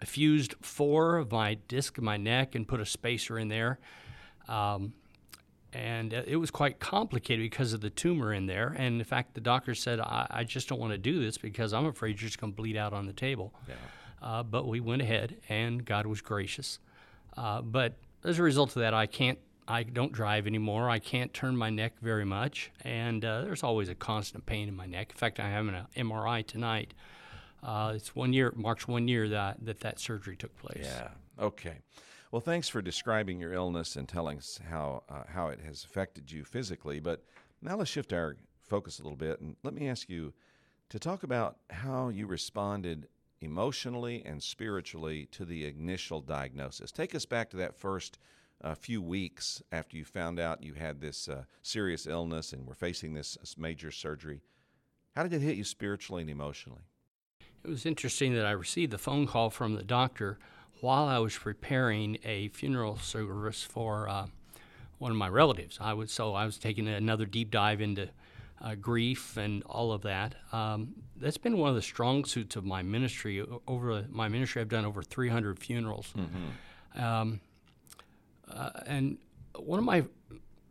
uh, 0.03 0.05
fused 0.05 0.55
four 0.61 1.17
of 1.17 1.33
my 1.33 1.55
disc 1.69 1.99
in 1.99 2.05
my 2.05 2.17
neck 2.17 2.55
and 2.55 2.67
put 2.67 2.81
a 2.81 2.87
spacer 2.87 3.39
in 3.39 3.49
there. 3.49 3.79
Um, 4.49 4.95
and 5.73 6.13
it 6.13 6.37
was 6.37 6.51
quite 6.51 6.81
complicated 6.81 7.43
because 7.43 7.73
of 7.73 7.81
the 7.81 7.89
tumor 7.89 8.33
in 8.35 8.47
there. 8.47 8.75
And 8.77 8.99
in 9.01 9.05
fact, 9.05 9.35
the 9.35 9.41
doctor 9.41 9.75
said, 9.75 10.01
I, 10.01 10.27
I 10.29 10.45
just 10.45 10.69
don't 10.69 10.79
want 10.79 10.93
to 10.93 10.99
do 10.99 11.23
this 11.25 11.39
because 11.39 11.73
I'm 11.73 11.87
afraid 11.87 12.21
you're 12.21 12.29
just 12.29 12.39
going 12.39 12.53
to 12.53 12.57
bleed 12.57 12.77
out 12.77 12.93
on 12.93 13.07
the 13.07 13.13
table. 13.15 13.55
Uh, 14.21 14.43
but 14.43 14.69
we 14.69 14.81
went 14.81 15.03
ahead, 15.03 15.39
and 15.49 15.85
God 15.85 16.07
was 16.07 16.21
gracious. 16.21 16.79
Uh, 17.37 17.63
but 17.63 17.97
as 18.23 18.39
a 18.39 18.43
result 18.43 18.77
of 18.77 18.83
that, 18.83 18.95
I 18.95 19.07
can't, 19.07 19.39
I 19.67 19.83
don't 19.83 20.13
drive 20.13 20.47
anymore. 20.47 20.91
I 20.91 20.99
can't 20.99 21.33
turn 21.33 21.57
my 21.57 21.71
neck 21.71 21.95
very 22.03 22.25
much, 22.25 22.71
and 22.83 23.25
uh, 23.25 23.43
there's 23.43 23.63
always 23.63 23.89
a 23.89 23.95
constant 23.95 24.45
pain 24.47 24.69
in 24.69 24.77
my 24.77 24.87
neck. 24.87 25.11
In 25.11 25.17
fact, 25.17 25.41
I'm 25.41 25.51
having 25.51 25.75
an 25.75 25.87
MRI 25.97 26.47
tonight. 26.47 26.95
Uh, 27.63 27.93
it's 27.95 28.15
one 28.15 28.33
year, 28.33 28.53
marks 28.57 28.89
one 28.89 29.07
year 29.09 29.29
that 29.29 29.65
that, 29.65 29.81
that 29.81 30.01
surgery 30.01 30.37
took 30.37 30.57
place. 30.59 30.85
Yeah. 30.85 31.09
Okay. 31.39 31.79
Well, 32.31 32.41
thanks 32.41 32.69
for 32.69 32.81
describing 32.81 33.41
your 33.41 33.53
illness 33.53 33.97
and 33.97 34.09
telling 34.09 34.39
us 34.39 34.59
how 34.69 35.05
uh, 35.09 35.25
how 35.29 35.49
it 35.49 35.61
has 35.61 35.85
affected 35.85 36.33
you 36.33 36.45
physically. 36.45 36.99
But 36.99 37.25
now 37.61 37.77
let's 37.77 37.91
shift 37.91 38.13
our 38.13 38.37
focus 38.61 38.99
a 38.99 39.03
little 39.03 39.17
bit 39.17 39.41
and 39.41 39.57
let 39.63 39.75
me 39.75 39.89
ask 39.89 40.09
you 40.09 40.33
to 40.89 40.99
talk 40.99 41.23
about 41.23 41.59
how 41.71 42.09
you 42.09 42.27
responded 42.27 43.09
emotionally 43.41 44.23
and 44.25 44.43
spiritually 44.43 45.27
to 45.33 45.45
the 45.45 45.67
initial 45.67 46.21
diagnosis. 46.21 46.91
Take 46.91 47.15
us 47.15 47.27
back 47.27 47.51
to 47.51 47.57
that 47.59 47.75
first 47.77 48.19
uh, 48.63 48.75
few 48.75 49.03
weeks 49.03 49.63
after 49.73 49.97
you 49.97 50.05
found 50.05 50.39
out 50.39 50.63
you 50.63 50.75
had 50.75 51.01
this 51.01 51.29
uh, 51.29 51.45
serious 51.63 52.07
illness 52.07 52.53
and 52.53 52.67
were 52.67 52.75
facing 52.75 53.15
this 53.15 53.37
major 53.59 53.91
surgery. 53.91 54.41
How 55.17 55.23
did 55.25 55.33
it 55.33 55.41
hit 55.41 55.57
you 55.57 55.65
spiritually 55.65 56.23
and 56.23 56.31
emotionally? 56.31 56.83
It 57.65 57.71
was 57.71 57.87
interesting 57.87 58.35
that 58.35 58.45
I 58.45 58.51
received 58.53 58.93
the 58.93 58.99
phone 58.99 59.27
call 59.27 59.51
from 59.51 59.75
the 59.75 59.85
doctor 59.85 60.39
while 60.81 61.05
I 61.05 61.19
was 61.19 61.37
preparing 61.37 62.19
a 62.25 62.49
funeral 62.49 62.99
service 62.99 63.63
for 63.63 64.09
uh, 64.09 64.27
one 64.99 65.13
of 65.13 65.17
my 65.17 65.29
relatives. 65.29 65.79
I 65.81 65.95
was 65.95 66.11
so 66.11 66.35
I 66.35 66.45
was 66.45 66.59
taking 66.59 66.89
another 66.89 67.25
deep 67.25 67.53
dive 67.53 67.81
into 67.81 68.09
uh, 68.61 68.75
grief 68.75 69.37
and 69.37 69.63
all 69.65 69.93
of 69.93 70.03
that. 70.03 70.35
Um, 70.53 70.95
that's 71.17 71.39
been 71.39 71.57
one 71.59 71.71
of 71.71 71.77
the 71.77 71.83
strong 71.83 72.25
suits 72.25 72.57
of 72.57 72.65
my 72.65 72.83
ministry. 72.83 73.45
Over 73.69 74.07
my 74.11 74.29
ministry, 74.29 74.61
I've 74.61 74.69
done 74.69 74.85
over 74.85 75.03
300 75.03 75.59
funerals, 75.59 76.13
um, 76.97 77.41
uh, 78.51 78.71
and 78.87 79.19
one 79.57 79.79
of 79.79 79.85
my 79.85 80.05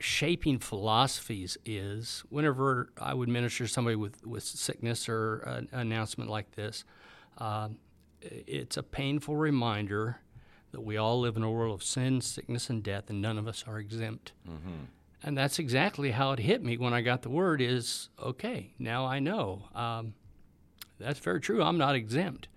shaping 0.02 0.60
philosophies 0.60 1.58
is 1.66 2.24
whenever 2.30 2.92
I 3.00 3.14
would 3.14 3.30
minister 3.30 3.66
to 3.66 3.68
somebody 3.72 3.96
with, 3.96 4.26
with 4.26 4.44
sickness 4.44 5.08
or 5.08 5.38
an 5.40 5.70
announcement 5.72 6.30
like 6.30 6.52
this, 6.56 6.84
i- 7.40 7.70
it's 8.22 8.78
a 8.78 8.84
painful 8.84 9.36
reminder 9.36 10.18
that 10.72 10.82
we 10.82 10.98
all 10.98 11.20
live 11.20 11.36
in 11.38 11.44
a 11.44 11.52
world 11.52 11.74
of 11.74 11.84
sin, 11.84 12.22
sickness, 12.22 12.70
and 12.70 12.82
death, 12.84 13.10
and 13.10 13.22
none 13.22 13.38
of 13.38 13.48
us 13.48 13.64
are 13.68 13.80
exempt. 13.80 14.32
And 15.24 15.38
that's 15.38 15.60
exactly 15.60 16.12
how 16.12 16.32
it 16.32 16.40
hit 16.40 16.64
me 16.64 16.78
when 16.78 16.94
I 16.94 17.02
got 17.02 17.22
the 17.22 17.30
word 17.30 17.62
is, 17.62 18.10
okay, 18.20 18.74
now 18.80 19.06
I 19.06 19.20
know. 19.20 19.64
Um, 19.76 20.14
that's 21.00 21.20
very 21.20 21.40
true. 21.42 21.62
I'm 21.62 21.78
not 21.78 21.96
exempt. 21.96 22.48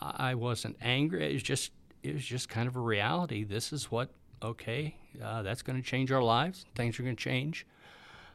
I 0.00 0.30
I 0.30 0.34
wasn't 0.34 0.76
angry. 0.80 1.28
It 1.28 1.32
was 1.34 1.42
just 1.42 1.72
it 2.02 2.14
was 2.14 2.24
just 2.24 2.48
kind 2.48 2.68
of 2.68 2.76
a 2.76 2.80
reality. 2.80 3.44
This 3.44 3.72
is 3.72 3.90
what 3.90 4.10
okay. 4.42 4.96
Uh, 5.22 5.42
that's 5.42 5.62
going 5.62 5.80
to 5.80 5.86
change 5.86 6.12
our 6.12 6.22
lives. 6.22 6.66
Things 6.74 6.98
are 6.98 7.02
going 7.02 7.16
to 7.16 7.22
change. 7.22 7.66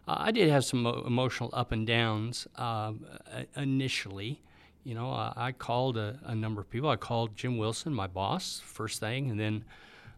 Uh, 0.08 0.16
I 0.20 0.32
did 0.32 0.50
have 0.50 0.66
some 0.66 0.84
mo- 0.84 1.04
emotional 1.06 1.50
up 1.54 1.72
and 1.72 1.88
downs 1.88 2.48
um, 2.56 3.06
uh, 3.34 3.44
initially. 3.56 4.42
You 4.84 4.96
know, 4.96 5.10
I, 5.12 5.34
I 5.36 5.52
called 5.54 5.98
a, 5.98 6.20
a 6.26 6.36
number 6.36 6.60
of 6.60 6.70
people. 6.70 6.90
I 6.90 6.98
called 6.98 7.36
Jim 7.36 7.58
Wilson, 7.58 7.94
my 7.94 8.08
boss, 8.08 8.62
first 8.66 9.00
thing, 9.00 9.30
and 9.30 9.40
then 9.40 9.64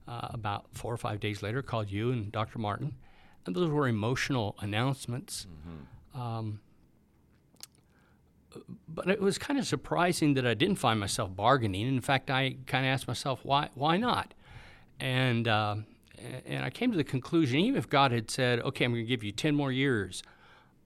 uh, 0.08 0.30
about 0.32 0.66
four 0.74 0.92
or 0.94 0.98
five 0.98 1.20
days 1.20 1.44
later, 1.44 1.62
called 1.62 1.92
you 1.92 2.12
and 2.12 2.32
Dr. 2.32 2.58
Martin. 2.60 2.96
And 3.46 3.56
those 3.56 3.70
were 3.70 3.88
emotional 3.88 4.56
announcements. 4.60 5.46
Um, 6.20 6.62
but 8.88 9.10
it 9.10 9.22
was 9.22 9.38
kind 9.38 9.60
of 9.60 9.68
surprising 9.68 10.34
that 10.36 10.48
I 10.48 10.54
didn't 10.54 10.78
find 10.78 11.00
myself 11.00 11.36
bargaining. 11.36 11.88
In 11.88 12.02
fact, 12.02 12.32
I 12.32 12.56
kind 12.66 12.86
of 12.86 12.90
asked 12.90 13.08
myself, 13.08 13.42
why, 13.44 13.70
why 13.76 13.98
not? 13.98 14.34
And, 15.00 15.48
uh, 15.48 15.76
and 16.46 16.64
I 16.64 16.70
came 16.70 16.92
to 16.92 16.98
the 16.98 17.04
conclusion, 17.04 17.60
even 17.60 17.78
if 17.78 17.90
God 17.90 18.12
had 18.12 18.32
said, 18.32 18.60
okay, 18.62 18.86
I'm 18.86 18.92
going 18.92 19.04
to 19.04 19.08
give 19.08 19.24
you 19.24 19.32
10 19.32 19.56
more 19.56 19.72
years, 19.72 20.24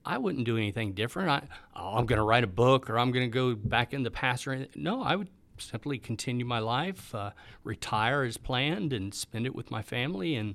I 0.04 0.18
wouldn't 0.18 0.44
do 0.44 0.56
anything 0.56 0.92
different. 0.92 1.28
I, 1.28 1.42
oh, 1.76 1.96
I'm 1.96 2.06
going 2.06 2.18
to 2.18 2.24
write 2.24 2.44
a 2.44 2.48
book 2.48 2.88
or 2.88 2.98
I'm 2.98 3.12
going 3.12 3.30
to 3.30 3.32
go 3.32 3.54
back 3.54 3.92
in 3.92 4.02
the 4.02 4.10
pastor. 4.10 4.66
No, 4.74 5.02
I 5.02 5.16
would 5.16 5.28
simply 5.58 5.98
continue 5.98 6.44
my 6.44 6.58
life, 6.58 7.14
uh, 7.14 7.30
retire 7.64 8.22
as 8.22 8.36
planned, 8.36 8.92
and 8.92 9.14
spend 9.14 9.46
it 9.46 9.54
with 9.54 9.70
my 9.70 9.82
family 9.82 10.34
and 10.34 10.54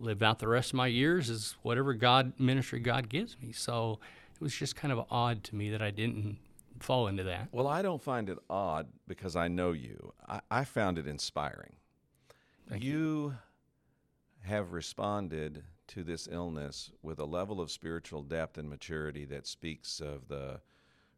live 0.00 0.22
out 0.22 0.38
the 0.38 0.48
rest 0.48 0.70
of 0.70 0.74
my 0.74 0.86
years 0.86 1.30
as 1.30 1.56
whatever 1.62 1.94
God 1.94 2.32
ministry 2.38 2.80
God 2.80 3.08
gives 3.08 3.36
me. 3.40 3.52
So 3.52 3.98
it 4.34 4.40
was 4.40 4.54
just 4.54 4.76
kind 4.76 4.92
of 4.92 5.06
odd 5.10 5.44
to 5.44 5.56
me 5.56 5.70
that 5.70 5.82
I 5.82 5.90
didn't 5.90 6.38
fall 6.80 7.08
into 7.08 7.24
that. 7.24 7.48
Well, 7.52 7.66
I 7.66 7.82
don't 7.82 8.02
find 8.02 8.28
it 8.28 8.38
odd 8.50 8.88
because 9.06 9.36
I 9.36 9.48
know 9.48 9.72
you. 9.72 10.12
I, 10.28 10.40
I 10.50 10.64
found 10.64 10.98
it 10.98 11.06
inspiring. 11.06 11.74
Thank 12.68 12.82
you 12.82 13.36
have 14.42 14.72
responded 14.72 15.62
to 15.86 16.02
this 16.02 16.28
illness 16.28 16.90
with 17.00 17.20
a 17.20 17.24
level 17.24 17.60
of 17.60 17.70
spiritual 17.70 18.22
depth 18.22 18.58
and 18.58 18.68
maturity 18.68 19.24
that 19.26 19.46
speaks 19.46 20.00
of 20.00 20.26
the 20.26 20.60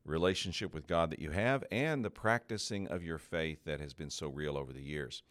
relationship 0.05 0.75
with 0.75 0.87
God 0.87 1.09
that 1.11 1.21
you 1.21 1.31
have 1.31 1.65
and 1.71 2.05
the 2.05 2.11
practicing 2.11 2.87
of 2.89 3.03
your 3.03 3.17
faith 3.17 3.65
that 3.65 3.81
has 3.81 3.95
been 3.95 4.11
so 4.11 4.29
real 4.29 4.59
over 4.59 4.75
the 4.75 4.83
years. 4.83 5.23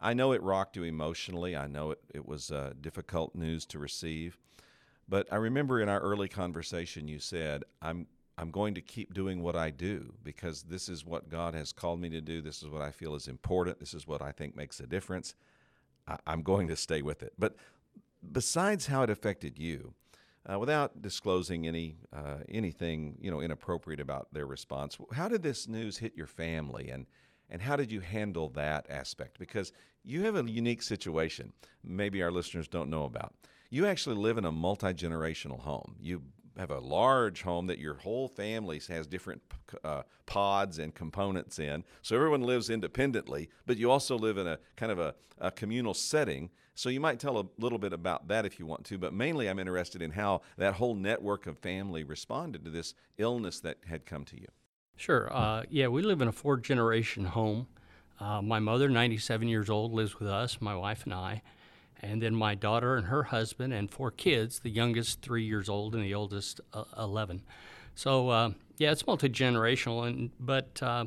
I 0.00 0.12
know 0.12 0.32
it 0.32 0.42
rocked 0.42 0.74
you 0.74 0.82
emotionally. 0.82 1.56
I 1.56 1.68
know 1.68 1.92
it, 1.92 2.00
it 2.12 2.26
was 2.26 2.50
uh, 2.50 2.72
difficult 2.80 3.36
news 3.36 3.64
to 3.66 3.78
receive. 3.78 4.38
But 5.08 5.32
I 5.32 5.36
remember 5.36 5.80
in 5.80 5.88
our 5.88 6.00
early 6.00 6.28
conversation, 6.28 7.06
you 7.06 7.20
said, 7.20 7.62
I'm, 7.80 8.08
I'm 8.36 8.50
going 8.50 8.74
to 8.74 8.80
keep 8.80 9.14
doing 9.14 9.40
what 9.40 9.54
I 9.54 9.70
do 9.70 10.14
because 10.24 10.62
this 10.62 10.88
is 10.88 11.04
what 11.04 11.28
God 11.28 11.54
has 11.54 11.70
called 11.70 12.00
me 12.00 12.08
to 12.10 12.20
do. 12.20 12.40
This 12.40 12.60
is 12.60 12.68
what 12.68 12.82
I 12.82 12.90
feel 12.90 13.14
is 13.14 13.28
important. 13.28 13.78
This 13.78 13.94
is 13.94 14.08
what 14.08 14.20
I 14.20 14.32
think 14.32 14.56
makes 14.56 14.80
a 14.80 14.86
difference. 14.86 15.36
I, 16.10 16.16
I'm 16.26 16.42
going 16.42 16.68
to 16.68 16.76
stay 16.76 17.02
with 17.02 17.22
it. 17.22 17.32
But 17.38 17.56
besides 18.32 18.86
how 18.86 19.02
it 19.02 19.10
affected 19.10 19.58
you, 19.58 19.94
uh, 20.50 20.58
without 20.58 21.02
disclosing 21.02 21.66
any 21.66 21.96
uh, 22.12 22.38
anything 22.48 23.16
you 23.20 23.30
know 23.30 23.40
inappropriate 23.40 24.00
about 24.00 24.28
their 24.32 24.46
response, 24.46 24.98
how 25.12 25.28
did 25.28 25.42
this 25.42 25.68
news 25.68 25.98
hit 25.98 26.16
your 26.16 26.26
family, 26.26 26.88
and 26.90 27.06
and 27.50 27.62
how 27.62 27.76
did 27.76 27.92
you 27.92 28.00
handle 28.00 28.48
that 28.50 28.86
aspect? 28.88 29.38
Because 29.38 29.72
you 30.02 30.22
have 30.24 30.36
a 30.36 30.50
unique 30.50 30.82
situation. 30.82 31.52
Maybe 31.84 32.22
our 32.22 32.30
listeners 32.30 32.68
don't 32.68 32.88
know 32.88 33.04
about. 33.04 33.34
You 33.68 33.86
actually 33.86 34.16
live 34.16 34.38
in 34.38 34.44
a 34.44 34.52
multi 34.52 34.94
generational 34.94 35.60
home. 35.60 35.96
You 36.00 36.22
have 36.58 36.70
a 36.70 36.80
large 36.80 37.42
home 37.42 37.66
that 37.66 37.78
your 37.78 37.94
whole 37.94 38.28
family 38.28 38.80
has 38.88 39.06
different 39.06 39.42
uh, 39.84 40.02
pods 40.26 40.78
and 40.78 40.94
components 40.94 41.58
in. 41.58 41.84
So 42.02 42.16
everyone 42.16 42.42
lives 42.42 42.70
independently, 42.70 43.48
but 43.66 43.76
you 43.76 43.90
also 43.90 44.16
live 44.18 44.38
in 44.38 44.46
a 44.46 44.58
kind 44.76 44.92
of 44.92 44.98
a, 44.98 45.14
a 45.38 45.50
communal 45.50 45.94
setting. 45.94 46.50
So 46.74 46.88
you 46.88 47.00
might 47.00 47.20
tell 47.20 47.38
a 47.38 47.46
little 47.58 47.78
bit 47.78 47.92
about 47.92 48.28
that 48.28 48.46
if 48.46 48.58
you 48.58 48.66
want 48.66 48.84
to, 48.86 48.98
but 48.98 49.12
mainly 49.12 49.48
I'm 49.48 49.58
interested 49.58 50.02
in 50.02 50.12
how 50.12 50.42
that 50.56 50.74
whole 50.74 50.94
network 50.94 51.46
of 51.46 51.58
family 51.58 52.04
responded 52.04 52.64
to 52.64 52.70
this 52.70 52.94
illness 53.18 53.60
that 53.60 53.78
had 53.86 54.06
come 54.06 54.24
to 54.26 54.40
you. 54.40 54.48
Sure. 54.96 55.32
Uh, 55.32 55.62
yeah, 55.70 55.88
we 55.88 56.02
live 56.02 56.20
in 56.20 56.28
a 56.28 56.32
four 56.32 56.56
generation 56.58 57.24
home. 57.24 57.66
Uh, 58.18 58.42
my 58.42 58.58
mother, 58.58 58.88
97 58.88 59.48
years 59.48 59.70
old, 59.70 59.92
lives 59.92 60.18
with 60.18 60.28
us, 60.28 60.60
my 60.60 60.74
wife 60.74 61.04
and 61.04 61.14
I. 61.14 61.42
And 62.02 62.22
then 62.22 62.34
my 62.34 62.54
daughter 62.54 62.96
and 62.96 63.06
her 63.06 63.24
husband 63.24 63.72
and 63.72 63.90
four 63.90 64.10
kids, 64.10 64.60
the 64.60 64.70
youngest 64.70 65.20
three 65.20 65.44
years 65.44 65.68
old 65.68 65.94
and 65.94 66.02
the 66.02 66.14
oldest 66.14 66.60
uh, 66.72 66.84
11. 66.98 67.42
So 67.94 68.30
uh, 68.30 68.50
yeah, 68.78 68.92
it's 68.92 69.06
multi 69.06 69.28
generational, 69.28 70.06
and 70.06 70.30
but 70.40 70.82
uh, 70.82 71.04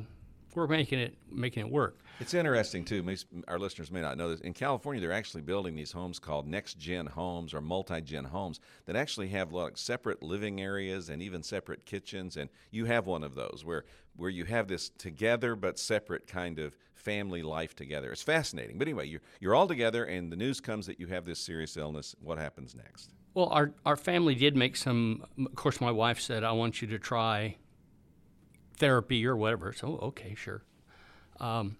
we're 0.55 0.67
making 0.67 0.99
it 0.99 1.17
making 1.31 1.65
it 1.65 1.71
work. 1.71 1.99
It's 2.19 2.33
interesting 2.33 2.85
too. 2.85 3.01
Most, 3.01 3.25
our 3.47 3.57
listeners 3.57 3.91
may 3.91 4.01
not 4.01 4.17
know 4.17 4.29
this. 4.29 4.41
In 4.41 4.53
California, 4.53 5.01
they're 5.01 5.11
actually 5.11 5.41
building 5.41 5.75
these 5.75 5.91
homes 5.91 6.19
called 6.19 6.47
next 6.47 6.77
gen 6.77 7.07
homes 7.07 7.53
or 7.53 7.61
multi 7.61 8.01
gen 8.01 8.25
homes 8.25 8.59
that 8.85 8.95
actually 8.95 9.29
have 9.29 9.51
like 9.51 9.77
separate 9.77 10.21
living 10.21 10.61
areas 10.61 11.09
and 11.09 11.21
even 11.21 11.41
separate 11.43 11.85
kitchens. 11.85 12.37
And 12.37 12.49
you 12.71 12.85
have 12.85 13.07
one 13.07 13.23
of 13.23 13.35
those 13.35 13.63
where 13.65 13.85
where 14.15 14.29
you 14.29 14.45
have 14.45 14.67
this 14.67 14.89
together 14.89 15.55
but 15.55 15.79
separate 15.79 16.27
kind 16.27 16.59
of 16.59 16.77
family 16.93 17.41
life 17.41 17.75
together. 17.75 18.11
It's 18.11 18.23
fascinating. 18.23 18.77
But 18.77 18.87
anyway, 18.87 19.07
you're 19.07 19.21
you're 19.39 19.55
all 19.55 19.67
together, 19.67 20.05
and 20.05 20.31
the 20.31 20.37
news 20.37 20.61
comes 20.61 20.85
that 20.85 20.99
you 20.99 21.07
have 21.07 21.25
this 21.25 21.39
serious 21.39 21.75
illness. 21.77 22.15
What 22.21 22.37
happens 22.37 22.75
next? 22.75 23.11
Well, 23.33 23.47
our 23.47 23.73
our 23.85 23.97
family 23.97 24.35
did 24.35 24.55
make 24.55 24.77
some. 24.77 25.25
Of 25.37 25.55
course, 25.55 25.81
my 25.81 25.91
wife 25.91 26.19
said, 26.19 26.43
"I 26.43 26.51
want 26.51 26.81
you 26.81 26.87
to 26.89 26.99
try 26.99 27.57
therapy 28.77 29.25
or 29.25 29.35
whatever." 29.35 29.73
So 29.73 29.97
okay, 30.01 30.35
sure. 30.35 30.63
Um, 31.39 31.77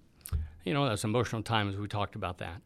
you 0.63 0.73
know, 0.73 0.88
that's 0.88 1.03
emotional 1.03 1.43
time 1.43 1.69
as 1.69 1.75
we 1.75 1.88
talked 1.88 2.15
about 2.15 2.39
that. 2.39 2.62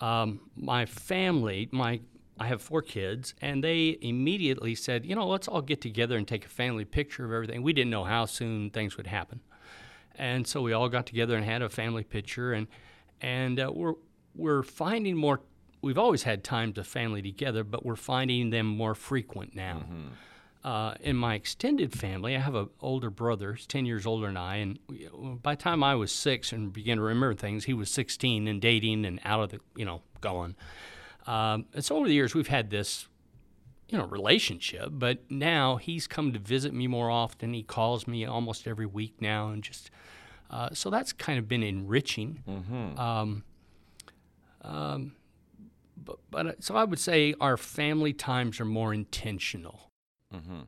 Um, 0.00 0.40
my 0.56 0.86
family, 0.86 1.68
my 1.72 2.00
I 2.38 2.46
have 2.46 2.62
four 2.62 2.82
kids, 2.82 3.34
and 3.40 3.62
they 3.62 3.98
immediately 4.00 4.74
said, 4.74 5.04
you 5.04 5.14
know, 5.14 5.28
let's 5.28 5.46
all 5.46 5.62
get 5.62 5.80
together 5.80 6.16
and 6.16 6.26
take 6.26 6.44
a 6.44 6.48
family 6.48 6.84
picture 6.84 7.24
of 7.24 7.32
everything. 7.32 7.62
We 7.62 7.72
didn't 7.72 7.90
know 7.90 8.04
how 8.04 8.24
soon 8.24 8.70
things 8.70 8.96
would 8.96 9.06
happen, 9.06 9.40
and 10.16 10.46
so 10.46 10.60
we 10.62 10.72
all 10.72 10.88
got 10.88 11.06
together 11.06 11.36
and 11.36 11.44
had 11.44 11.62
a 11.62 11.68
family 11.68 12.04
picture, 12.04 12.52
and 12.52 12.66
and 13.20 13.60
uh, 13.60 13.70
we're 13.72 13.94
we're 14.34 14.62
finding 14.62 15.16
more. 15.16 15.40
We've 15.82 15.98
always 15.98 16.22
had 16.22 16.44
times 16.44 16.78
of 16.78 16.86
family 16.86 17.22
together, 17.22 17.64
but 17.64 17.84
we're 17.84 17.96
finding 17.96 18.50
them 18.50 18.66
more 18.66 18.94
frequent 18.94 19.54
now. 19.54 19.84
Mm-hmm. 19.84 20.08
Uh, 20.64 20.94
in 21.00 21.16
my 21.16 21.34
extended 21.34 21.92
family, 21.92 22.36
I 22.36 22.38
have 22.38 22.54
an 22.54 22.68
older 22.80 23.10
brother, 23.10 23.54
he's 23.54 23.66
10 23.66 23.84
years 23.84 24.06
older 24.06 24.28
than 24.28 24.36
I, 24.36 24.56
and 24.56 24.78
by 25.42 25.56
the 25.56 25.60
time 25.60 25.82
I 25.82 25.96
was 25.96 26.12
six 26.12 26.52
and 26.52 26.72
began 26.72 26.98
to 26.98 27.02
remember 27.02 27.34
things, 27.34 27.64
he 27.64 27.74
was 27.74 27.90
16 27.90 28.46
and 28.46 28.60
dating 28.60 29.04
and 29.04 29.18
out 29.24 29.42
of 29.42 29.50
the, 29.50 29.60
you 29.74 29.84
know, 29.84 30.02
gone. 30.20 30.54
Um, 31.26 31.66
and 31.74 31.84
so 31.84 31.96
over 31.96 32.06
the 32.06 32.14
years, 32.14 32.32
we've 32.32 32.46
had 32.46 32.70
this, 32.70 33.08
you 33.88 33.98
know, 33.98 34.06
relationship, 34.06 34.90
but 34.92 35.28
now 35.28 35.76
he's 35.76 36.06
come 36.06 36.32
to 36.32 36.38
visit 36.38 36.72
me 36.72 36.86
more 36.86 37.10
often. 37.10 37.54
He 37.54 37.64
calls 37.64 38.06
me 38.06 38.24
almost 38.24 38.68
every 38.68 38.86
week 38.86 39.20
now, 39.20 39.48
and 39.48 39.64
just, 39.64 39.90
uh, 40.48 40.70
so 40.72 40.90
that's 40.90 41.12
kind 41.12 41.40
of 41.40 41.48
been 41.48 41.64
enriching. 41.64 42.40
Mm-hmm. 42.48 43.00
Um, 43.00 43.42
um, 44.62 45.16
but, 45.96 46.18
but 46.30 46.62
so 46.62 46.76
I 46.76 46.84
would 46.84 47.00
say 47.00 47.34
our 47.40 47.56
family 47.56 48.12
times 48.12 48.60
are 48.60 48.64
more 48.64 48.94
intentional. 48.94 49.91
Mm-hmm. 50.32 50.60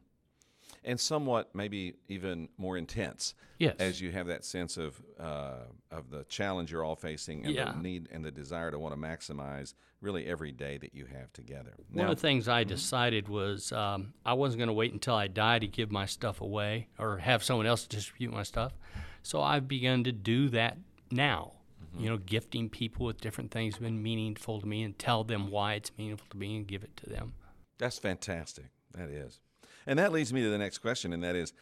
And 0.87 1.01
somewhat, 1.01 1.55
maybe 1.55 1.95
even 2.09 2.49
more 2.59 2.77
intense. 2.77 3.35
Yes. 3.59 3.77
As 3.79 4.01
you 4.03 4.11
have 4.13 4.27
that 4.27 4.45
sense 4.45 4.77
of 4.77 5.01
uh, 5.19 5.61
of 5.91 6.11
the 6.11 6.25
challenge 6.25 6.71
you're 6.73 6.85
all 6.85 6.97
facing, 6.97 7.47
and 7.47 7.55
Yeah. 7.55 7.73
the 7.73 7.79
need 7.79 8.09
and 8.13 8.23
the 8.25 8.31
desire 8.31 8.71
to 8.71 8.79
want 8.79 8.95
to 8.95 9.01
maximize 9.01 9.73
really 10.03 10.27
every 10.27 10.53
day 10.53 10.77
that 10.77 10.95
you 10.95 11.07
have 11.07 11.33
together. 11.33 11.73
One 11.91 12.05
Now- 12.05 12.13
of 12.13 12.17
the 12.17 12.21
things 12.21 12.49
I 12.49 12.65
decided 12.65 13.29
was 13.29 13.73
um, 13.73 14.13
I 14.27 14.35
wasn't 14.35 14.59
going 14.59 14.67
to 14.69 14.75
wait 14.75 14.93
until 14.93 15.15
I 15.15 15.29
die 15.29 15.59
to 15.59 15.67
give 15.67 15.91
my 15.91 16.05
stuff 16.05 16.43
away 16.43 16.89
or 16.99 17.17
have 17.19 17.43
someone 17.43 17.65
else 17.67 17.87
distribute 17.87 18.33
my 18.33 18.43
stuff. 18.43 18.75
So 19.23 19.41
I've 19.41 19.67
begun 19.67 20.05
to 20.05 20.13
do 20.13 20.51
that 20.51 20.77
now. 21.11 21.53
You 21.97 22.11
know, 22.11 22.17
gifting 22.19 22.69
people 22.71 23.07
with 23.07 23.21
different 23.21 23.53
things 23.53 23.75
has 23.77 23.81
been 23.81 24.03
meaningful 24.03 24.61
to 24.61 24.67
me 24.67 24.83
and 24.83 24.99
tell 24.99 25.23
them 25.23 25.49
why 25.49 25.75
it's 25.75 25.93
meaningful 25.97 26.27
to 26.31 26.37
me 26.37 26.57
and 26.57 26.67
give 26.67 26.83
it 26.83 26.97
to 26.97 27.09
them. 27.09 27.35
That's 27.79 27.99
fantastic. 28.01 28.65
That 28.97 29.11
is. 29.11 29.39
And 29.87 29.99
that 29.99 30.13
leads 30.13 30.33
me 30.33 30.43
to 30.43 30.51
the 30.51 30.59
next 30.59 30.79
question, 30.79 31.13
and 31.13 31.23
that 31.23 31.37
is 31.37 31.53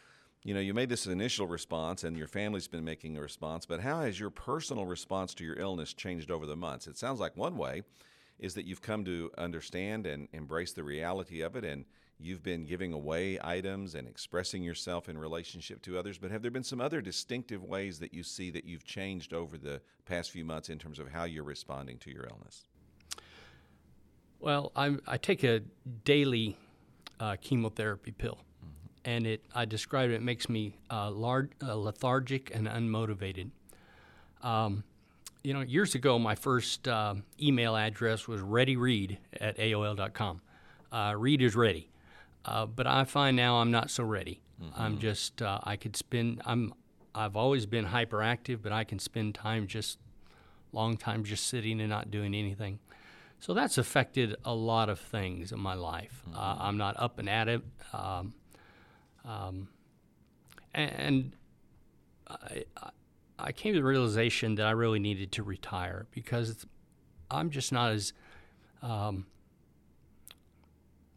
you 0.44 0.54
know, 0.54 0.60
you 0.60 0.74
made 0.74 0.88
this 0.88 1.06
initial 1.06 1.46
response 1.46 2.02
and 2.02 2.16
your 2.16 2.26
family's 2.26 2.66
been 2.66 2.84
making 2.84 3.16
a 3.16 3.20
response, 3.20 3.64
but 3.64 3.80
how 3.80 4.00
has 4.02 4.18
your 4.18 4.30
personal 4.30 4.86
response 4.86 5.34
to 5.34 5.44
your 5.44 5.56
illness 5.58 5.94
changed 5.94 6.30
over 6.30 6.46
the 6.46 6.56
months? 6.56 6.86
It 6.86 6.98
sounds 6.98 7.20
like 7.20 7.36
one 7.36 7.56
way 7.56 7.82
is 8.38 8.54
that 8.54 8.66
you've 8.66 8.82
come 8.82 9.04
to 9.04 9.30
understand 9.38 10.04
and 10.04 10.26
embrace 10.32 10.72
the 10.72 10.82
reality 10.82 11.42
of 11.42 11.54
it 11.54 11.64
and 11.64 11.84
you've 12.18 12.42
been 12.42 12.64
giving 12.64 12.92
away 12.92 13.38
items 13.42 13.94
and 13.94 14.08
expressing 14.08 14.64
yourself 14.64 15.08
in 15.08 15.16
relationship 15.16 15.80
to 15.82 15.96
others, 15.96 16.18
but 16.18 16.30
have 16.32 16.42
there 16.42 16.50
been 16.50 16.64
some 16.64 16.80
other 16.80 17.00
distinctive 17.00 17.62
ways 17.62 18.00
that 18.00 18.12
you 18.12 18.24
see 18.24 18.50
that 18.50 18.64
you've 18.64 18.84
changed 18.84 19.32
over 19.32 19.56
the 19.56 19.80
past 20.06 20.32
few 20.32 20.44
months 20.44 20.68
in 20.68 20.78
terms 20.78 20.98
of 20.98 21.08
how 21.08 21.22
you're 21.24 21.44
responding 21.44 21.98
to 21.98 22.10
your 22.10 22.24
illness? 22.24 22.64
Well, 24.40 24.72
I, 24.74 24.96
I 25.06 25.18
take 25.18 25.44
a 25.44 25.60
daily 26.04 26.56
uh, 27.22 27.36
chemotherapy 27.40 28.10
pill, 28.10 28.38
and 29.04 29.26
it 29.26 29.44
I 29.54 29.64
describe 29.64 30.10
it, 30.10 30.14
it 30.14 30.22
makes 30.22 30.48
me 30.48 30.76
uh, 30.90 31.10
large, 31.10 31.50
uh, 31.62 31.76
lethargic 31.76 32.52
and 32.52 32.66
unmotivated. 32.66 33.50
Um, 34.42 34.82
you 35.44 35.54
know, 35.54 35.60
years 35.60 35.94
ago, 35.94 36.18
my 36.18 36.34
first 36.34 36.88
uh, 36.88 37.14
email 37.40 37.76
address 37.76 38.26
was 38.26 38.40
readyread 38.40 39.18
at 39.40 39.56
AOL.com. 39.56 40.40
Uh, 40.90 41.14
read 41.16 41.42
is 41.42 41.54
ready. 41.54 41.88
Uh, 42.44 42.66
but 42.66 42.86
I 42.86 43.04
find 43.04 43.36
now 43.36 43.56
I'm 43.56 43.70
not 43.70 43.90
so 43.90 44.02
ready. 44.02 44.40
I'm 44.76 44.98
just, 44.98 45.42
uh, 45.42 45.58
I 45.64 45.74
could 45.74 45.96
spend, 45.96 46.40
I'm, 46.44 46.72
I've 47.16 47.34
always 47.34 47.66
been 47.66 47.86
hyperactive, 47.86 48.62
but 48.62 48.70
I 48.70 48.84
can 48.84 49.00
spend 49.00 49.34
time 49.34 49.66
just, 49.66 49.98
long 50.72 50.96
time 50.96 51.24
just 51.24 51.48
sitting 51.48 51.80
and 51.80 51.90
not 51.90 52.12
doing 52.12 52.32
anything. 52.32 52.78
So 53.42 53.54
that's 53.54 53.76
affected 53.76 54.36
a 54.44 54.54
lot 54.54 54.88
of 54.88 55.00
things 55.00 55.50
in 55.50 55.58
my 55.58 55.74
life. 55.74 56.22
Uh, 56.32 56.58
I'm 56.60 56.76
not 56.78 56.94
up 56.96 57.18
and 57.18 57.28
at 57.28 57.48
it. 57.48 57.60
Um, 57.92 58.34
um, 59.24 59.66
and 60.72 61.32
I, 62.28 62.62
I- 63.40 63.50
came 63.50 63.72
to 63.72 63.80
the 63.80 63.84
realization 63.84 64.54
that 64.54 64.66
I 64.66 64.70
really 64.70 65.00
needed 65.00 65.32
to 65.32 65.42
retire 65.42 66.06
because 66.12 66.64
I'm 67.32 67.50
just 67.50 67.72
not 67.72 67.90
as. 67.90 68.12
Um, 68.80 69.26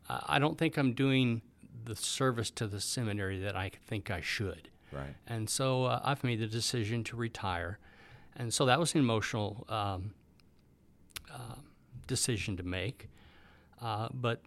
I 0.10 0.24
I 0.30 0.40
don't 0.40 0.58
think 0.58 0.78
I'm 0.78 0.94
doing 0.94 1.44
the 1.84 1.96
service 1.96 2.50
to 2.52 2.66
the 2.66 2.82
seminary 2.82 3.40
that 3.42 3.56
I 3.56 3.70
think 3.86 4.10
I 4.10 4.22
should. 4.22 4.70
Right. 4.92 5.14
And 5.28 5.48
so 5.48 5.84
uh, 5.84 6.02
I've 6.04 6.24
made 6.24 6.40
the 6.40 6.48
decision 6.48 7.04
to 7.04 7.16
retire. 7.16 7.78
And 8.36 8.52
so 8.52 8.66
that 8.66 8.80
was 8.80 8.96
an 8.96 9.02
emotional 9.02 9.68
um, 9.70 10.16
uh, 11.32 11.58
decision 12.08 12.58
to 12.58 12.64
make. 12.64 13.10
Uh, 13.82 14.08
but 14.14 14.42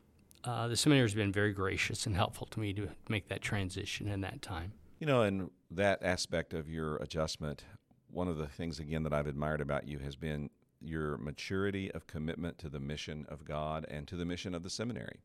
uh, 0.45 0.69
the 0.69 0.77
seminary 0.77 1.05
has 1.05 1.15
been 1.15 1.33
very 1.33 1.53
gracious 1.53 2.07
and 2.07 2.17
helpful 2.17 2.47
to 2.47 2.61
me 2.61 2.73
to 2.73 2.89
make 3.09 3.29
that 3.29 3.41
transition 3.41 4.09
in 4.09 4.21
that 4.23 4.41
time. 4.43 4.73
You 4.99 5.07
know, 5.07 5.23
in 5.23 5.51
that 5.71 6.03
aspect 6.03 6.55
of 6.55 6.69
your 6.69 6.97
adjustment, 6.97 7.65
one 8.11 8.29
of 8.29 8.39
the 8.39 8.47
things, 8.47 8.79
again, 8.79 9.03
that 9.03 9.13
I've 9.13 9.27
admired 9.27 9.61
about 9.61 9.87
you 9.87 9.99
has 9.99 10.17
been 10.17 10.51
your 10.81 11.19
maturity 11.19 11.91
of 11.93 12.07
commitment 12.07 12.59
to 12.59 12.69
the 12.69 12.81
mission 12.81 13.27
of 13.29 13.45
God 13.45 13.85
and 13.91 14.07
to 14.09 14.17
the 14.17 14.25
mission 14.25 14.55
of 14.55 14.63
the 14.63 14.71
seminary. 14.71 15.21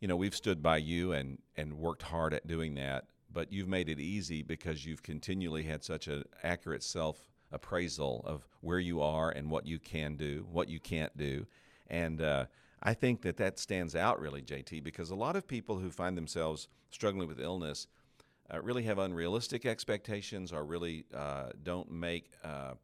You 0.00 0.08
know, 0.08 0.16
we've 0.16 0.34
stood 0.34 0.62
by 0.62 0.78
you 0.78 1.12
and, 1.12 1.38
and 1.56 1.74
worked 1.74 2.02
hard 2.02 2.34
at 2.34 2.46
doing 2.46 2.74
that, 2.74 3.04
but 3.32 3.52
you've 3.52 3.68
made 3.68 3.88
it 3.88 4.00
easy 4.00 4.42
because 4.42 4.84
you've 4.84 5.02
continually 5.02 5.62
had 5.62 5.84
such 5.84 6.08
an 6.08 6.24
accurate 6.42 6.82
self 6.82 7.18
appraisal 7.52 8.22
of 8.24 8.46
where 8.60 8.78
you 8.78 9.00
are 9.00 9.30
and 9.30 9.50
what 9.50 9.66
you 9.66 9.78
can 9.78 10.16
do, 10.16 10.46
what 10.50 10.68
you 10.68 10.80
can't 10.80 11.16
do. 11.16 11.46
And 11.88 12.20
uh, 12.20 12.46
I 12.82 12.94
think 12.94 13.22
that 13.22 13.36
that 13.38 13.58
stands 13.58 13.94
out 13.94 14.20
really, 14.20 14.42
JT, 14.42 14.82
because 14.82 15.10
a 15.10 15.14
lot 15.14 15.36
of 15.36 15.46
people 15.46 15.78
who 15.78 15.90
find 15.90 16.16
themselves 16.16 16.68
struggling 16.90 17.28
with 17.28 17.40
illness 17.40 17.86
uh, 18.52 18.60
really 18.62 18.82
have 18.84 18.98
unrealistic 18.98 19.66
expectations 19.66 20.52
or 20.52 20.64
really 20.64 21.04
uh, 21.14 21.50
don't 21.62 21.90
make, 21.90 22.30
uh, 22.44 22.74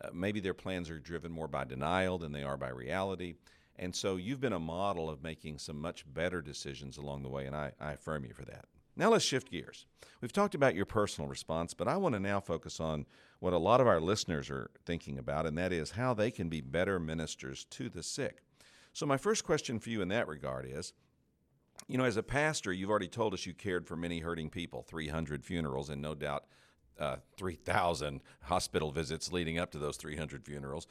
uh, 0.00 0.08
maybe 0.12 0.40
their 0.40 0.54
plans 0.54 0.90
are 0.90 0.98
driven 0.98 1.32
more 1.32 1.48
by 1.48 1.64
denial 1.64 2.18
than 2.18 2.32
they 2.32 2.42
are 2.42 2.56
by 2.56 2.68
reality. 2.68 3.34
And 3.76 3.94
so 3.94 4.16
you've 4.16 4.40
been 4.40 4.52
a 4.52 4.58
model 4.58 5.10
of 5.10 5.22
making 5.22 5.58
some 5.58 5.80
much 5.80 6.04
better 6.12 6.40
decisions 6.40 6.96
along 6.96 7.22
the 7.22 7.28
way, 7.28 7.46
and 7.46 7.56
I, 7.56 7.72
I 7.80 7.92
affirm 7.92 8.24
you 8.24 8.32
for 8.32 8.44
that. 8.44 8.66
Now 8.96 9.10
let's 9.10 9.24
shift 9.24 9.50
gears. 9.50 9.86
We've 10.20 10.32
talked 10.32 10.54
about 10.54 10.74
your 10.74 10.86
personal 10.86 11.28
response, 11.28 11.74
but 11.74 11.88
I 11.88 11.96
want 11.96 12.14
to 12.14 12.20
now 12.20 12.40
focus 12.40 12.80
on 12.80 13.06
what 13.40 13.52
a 13.52 13.58
lot 13.58 13.80
of 13.80 13.86
our 13.86 14.00
listeners 14.00 14.48
are 14.50 14.70
thinking 14.86 15.18
about, 15.18 15.46
and 15.46 15.58
that 15.58 15.72
is 15.72 15.92
how 15.92 16.14
they 16.14 16.30
can 16.30 16.48
be 16.48 16.60
better 16.60 16.98
ministers 16.98 17.64
to 17.70 17.88
the 17.88 18.02
sick. 18.02 18.42
So, 18.92 19.04
my 19.06 19.16
first 19.16 19.44
question 19.44 19.80
for 19.80 19.90
you 19.90 20.00
in 20.00 20.08
that 20.08 20.28
regard 20.28 20.66
is 20.66 20.92
you 21.88 21.98
know, 21.98 22.04
as 22.04 22.16
a 22.16 22.22
pastor, 22.22 22.72
you've 22.72 22.90
already 22.90 23.08
told 23.08 23.34
us 23.34 23.46
you 23.46 23.52
cared 23.52 23.86
for 23.86 23.96
many 23.96 24.20
hurting 24.20 24.48
people, 24.48 24.82
300 24.82 25.44
funerals, 25.44 25.90
and 25.90 26.00
no 26.00 26.14
doubt 26.14 26.44
uh, 26.98 27.16
3,000 27.36 28.20
hospital 28.42 28.90
visits 28.92 29.32
leading 29.32 29.58
up 29.58 29.70
to 29.72 29.78
those 29.78 29.96
300 29.96 30.44
funerals. 30.44 30.86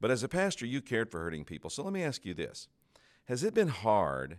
But 0.00 0.10
as 0.10 0.22
a 0.22 0.28
pastor, 0.28 0.64
you 0.64 0.80
cared 0.80 1.10
for 1.10 1.20
hurting 1.20 1.44
people. 1.44 1.70
So 1.70 1.82
let 1.82 1.92
me 1.92 2.02
ask 2.02 2.24
you 2.24 2.34
this 2.34 2.68
Has 3.24 3.42
it 3.42 3.54
been 3.54 3.68
hard 3.68 4.38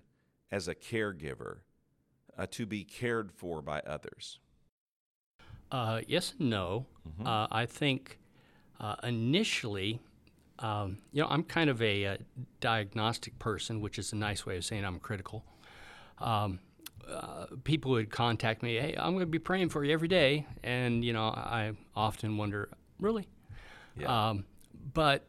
as 0.52 0.68
a 0.68 0.76
caregiver 0.76 1.60
uh, 2.40 2.48
to 2.52 2.66
be 2.66 2.84
cared 2.84 3.32
for 3.32 3.62
by 3.62 3.82
others? 3.82 4.40
Uh, 5.72 6.02
yes 6.08 6.34
and 6.40 6.50
no. 6.50 6.86
Uh, 7.26 7.48
I 7.52 7.66
think 7.66 8.18
uh, 8.80 8.96
initially, 9.04 10.00
um, 10.60 10.98
you 11.12 11.22
know, 11.22 11.28
I'm 11.30 11.44
kind 11.44 11.70
of 11.70 11.82
a, 11.82 12.06
uh 12.06 12.18
diagnostic 12.62 13.38
person, 13.40 13.82
which 13.82 14.00
is 14.00 14.14
a 14.14 14.16
nice 14.16 14.46
way 14.46 14.58
of 14.58 14.66
saying 14.66 14.86
I'm 14.86 15.00
critical. 15.00 15.44
Um, 16.20 16.60
uh, 17.10 17.48
people 17.64 17.92
would 17.92 18.10
contact 18.10 18.64
me, 18.64 18.78
hey, 18.78 18.96
I'm 18.98 19.14
going 19.14 19.22
to 19.22 19.26
be 19.26 19.40
praying 19.40 19.70
for 19.70 19.84
you 19.84 19.94
every 19.94 20.08
day. 20.08 20.46
And, 20.64 21.04
you 21.04 21.14
know, 21.14 21.24
I 21.24 21.74
often 21.96 22.38
wonder, 22.38 22.70
really? 23.00 23.28
Yeah. 23.98 24.30
Um, 24.30 24.46
but 24.94 25.26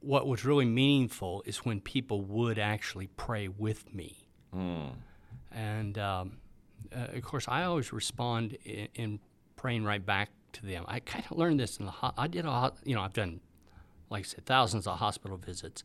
what 0.00 0.26
was 0.26 0.44
really 0.44 0.64
meaningful 0.64 1.42
is 1.46 1.58
when 1.58 1.80
people 1.80 2.22
would 2.22 2.58
actually 2.58 3.08
pray 3.16 3.48
with 3.48 3.92
me. 3.94 4.28
And 5.52 5.98
um, 5.98 6.38
uh, 6.94 7.16
of 7.16 7.22
course, 7.22 7.46
I 7.48 7.64
always 7.64 7.92
respond 7.92 8.56
in, 8.64 8.88
in 8.94 9.20
praying 9.56 9.84
right 9.84 10.04
back 10.04 10.30
to 10.54 10.64
them. 10.66 10.84
I 10.88 11.00
kind 11.00 11.24
of 11.30 11.36
learned 11.36 11.60
this 11.60 11.76
in 11.78 11.86
the 11.86 11.92
ho- 11.92 12.12
I 12.16 12.26
did 12.28 12.44
a 12.46 12.72
you 12.84 12.94
know 12.94 13.02
I've 13.02 13.12
done 13.12 13.40
like 14.10 14.20
I 14.20 14.26
said 14.26 14.46
thousands 14.46 14.86
of 14.86 14.98
hospital 14.98 15.36
visits, 15.36 15.84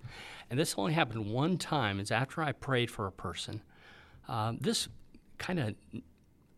and 0.49 0.57
this 0.59 0.75
only 0.77 0.93
happened 0.93 1.29
one 1.31 1.57
time. 1.57 1.99
Is 1.99 2.11
after 2.11 2.41
I 2.41 2.51
prayed 2.53 2.89
for 2.91 3.07
a 3.07 3.11
person. 3.11 3.61
Um, 4.29 4.57
this 4.61 4.87
kind 5.37 5.59
of 5.59 5.75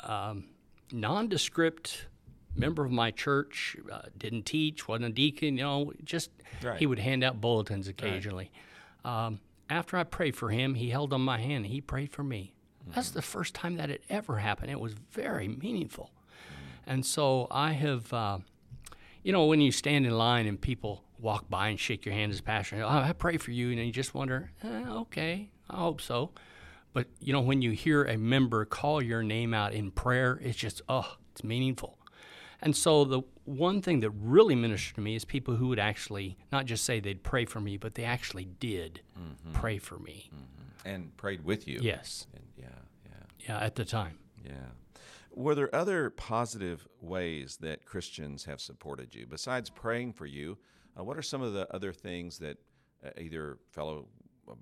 um, 0.01 0.49
nondescript 0.91 2.07
member 2.55 2.85
of 2.85 2.91
my 2.91 3.11
church 3.11 3.75
uh, 3.91 4.01
didn't 4.17 4.45
teach, 4.45 4.87
wasn't 4.87 5.05
a 5.05 5.09
deacon, 5.09 5.57
you 5.57 5.63
know, 5.63 5.91
just 6.03 6.29
Right. 6.63 6.79
he 6.79 6.85
would 6.85 6.99
hand 6.99 7.23
out 7.23 7.41
bulletins 7.41 7.87
occasionally. 7.87 8.51
Um, 9.03 9.39
after 9.69 9.97
I 9.97 10.03
prayed 10.03 10.35
for 10.35 10.49
him, 10.49 10.75
he 10.75 10.89
held 10.89 11.11
on 11.11 11.21
my 11.21 11.37
hand 11.39 11.65
and 11.65 11.73
he 11.73 11.81
prayed 11.81 12.11
for 12.11 12.23
me. 12.23 12.53
That's 12.93 13.09
the 13.11 13.21
first 13.21 13.53
time 13.55 13.75
that 13.77 13.89
it 13.89 14.03
ever 14.09 14.37
happened. 14.37 14.71
It 14.71 14.79
was 14.79 14.93
very 14.93 15.47
meaningful. 15.47 16.11
And 16.85 17.05
so 17.05 17.47
I 17.49 17.71
have, 17.73 18.13
uh, 18.13 18.39
you 19.23 19.31
know, 19.31 19.45
when 19.45 19.59
you 19.61 19.71
stand 19.71 20.05
in 20.05 20.15
line 20.17 20.45
and 20.45 20.59
people 20.61 21.03
walk 21.19 21.49
by 21.49 21.69
and 21.69 21.79
shake 21.79 22.05
your 22.05 22.13
hand 22.13 22.31
as 22.31 22.39
a 22.39 22.43
pastor, 22.43 22.83
oh, 22.83 22.87
I 22.87 23.13
pray 23.13 23.37
for 23.37 23.51
you, 23.51 23.71
and 23.71 23.79
you 23.79 23.91
just 23.91 24.13
wonder, 24.13 24.51
eh, 24.63 24.83
okay, 24.87 25.49
I 25.69 25.77
hope 25.77 25.99
so. 26.01 26.31
But 26.93 27.07
you 27.19 27.33
know, 27.33 27.41
when 27.41 27.61
you 27.61 27.71
hear 27.71 28.03
a 28.05 28.17
member 28.17 28.63
call 28.65 29.01
your 29.01 29.23
name 29.23 29.53
out 29.53 29.73
in 29.73 29.91
prayer, 29.91 30.39
it's 30.41 30.57
just, 30.57 30.81
oh, 30.87 31.17
it's 31.31 31.43
meaningful. 31.43 31.97
And 32.61 32.75
so 32.75 33.03
the 33.03 33.21
one 33.43 33.81
thing 33.81 33.99
that 33.99 34.11
really 34.11 34.55
ministered 34.55 34.95
to 34.95 35.01
me 35.01 35.15
is 35.15 35.25
people 35.25 35.55
who 35.57 35.67
would 35.67 35.79
actually 35.79 36.37
not 36.51 36.65
just 36.65 36.85
say 36.85 36.99
they'd 36.99 37.21
pray 37.21 37.45
for 37.45 37.59
me, 37.59 37.77
but 37.77 37.95
they 37.95 38.05
actually 38.05 38.45
did 38.45 39.01
pray 39.53 39.77
for 39.77 39.97
me. 39.99 40.29
and 40.85 41.15
prayed 41.17 41.43
with 41.43 41.67
you. 41.67 41.79
Yes. 41.81 42.27
And 42.33 42.43
yeah, 43.47 43.59
at 43.59 43.75
the 43.75 43.85
time. 43.85 44.17
yeah. 44.43 44.71
Were 45.33 45.53
there 45.53 45.73
other 45.75 46.09
positive 46.11 46.87
ways 47.01 47.57
that 47.57 47.83
Christians 47.85 48.45
have 48.45 48.61
supported 48.61 49.13
you 49.13 49.27
besides 49.27 49.69
praying 49.69 50.13
for 50.13 50.25
you? 50.25 50.57
Uh, 50.97 51.03
what 51.03 51.17
are 51.17 51.21
some 51.21 51.41
of 51.41 51.51
the 51.51 51.67
other 51.75 51.91
things 51.91 52.39
that 52.39 52.57
uh, 53.05 53.09
either 53.19 53.57
fellow 53.69 54.07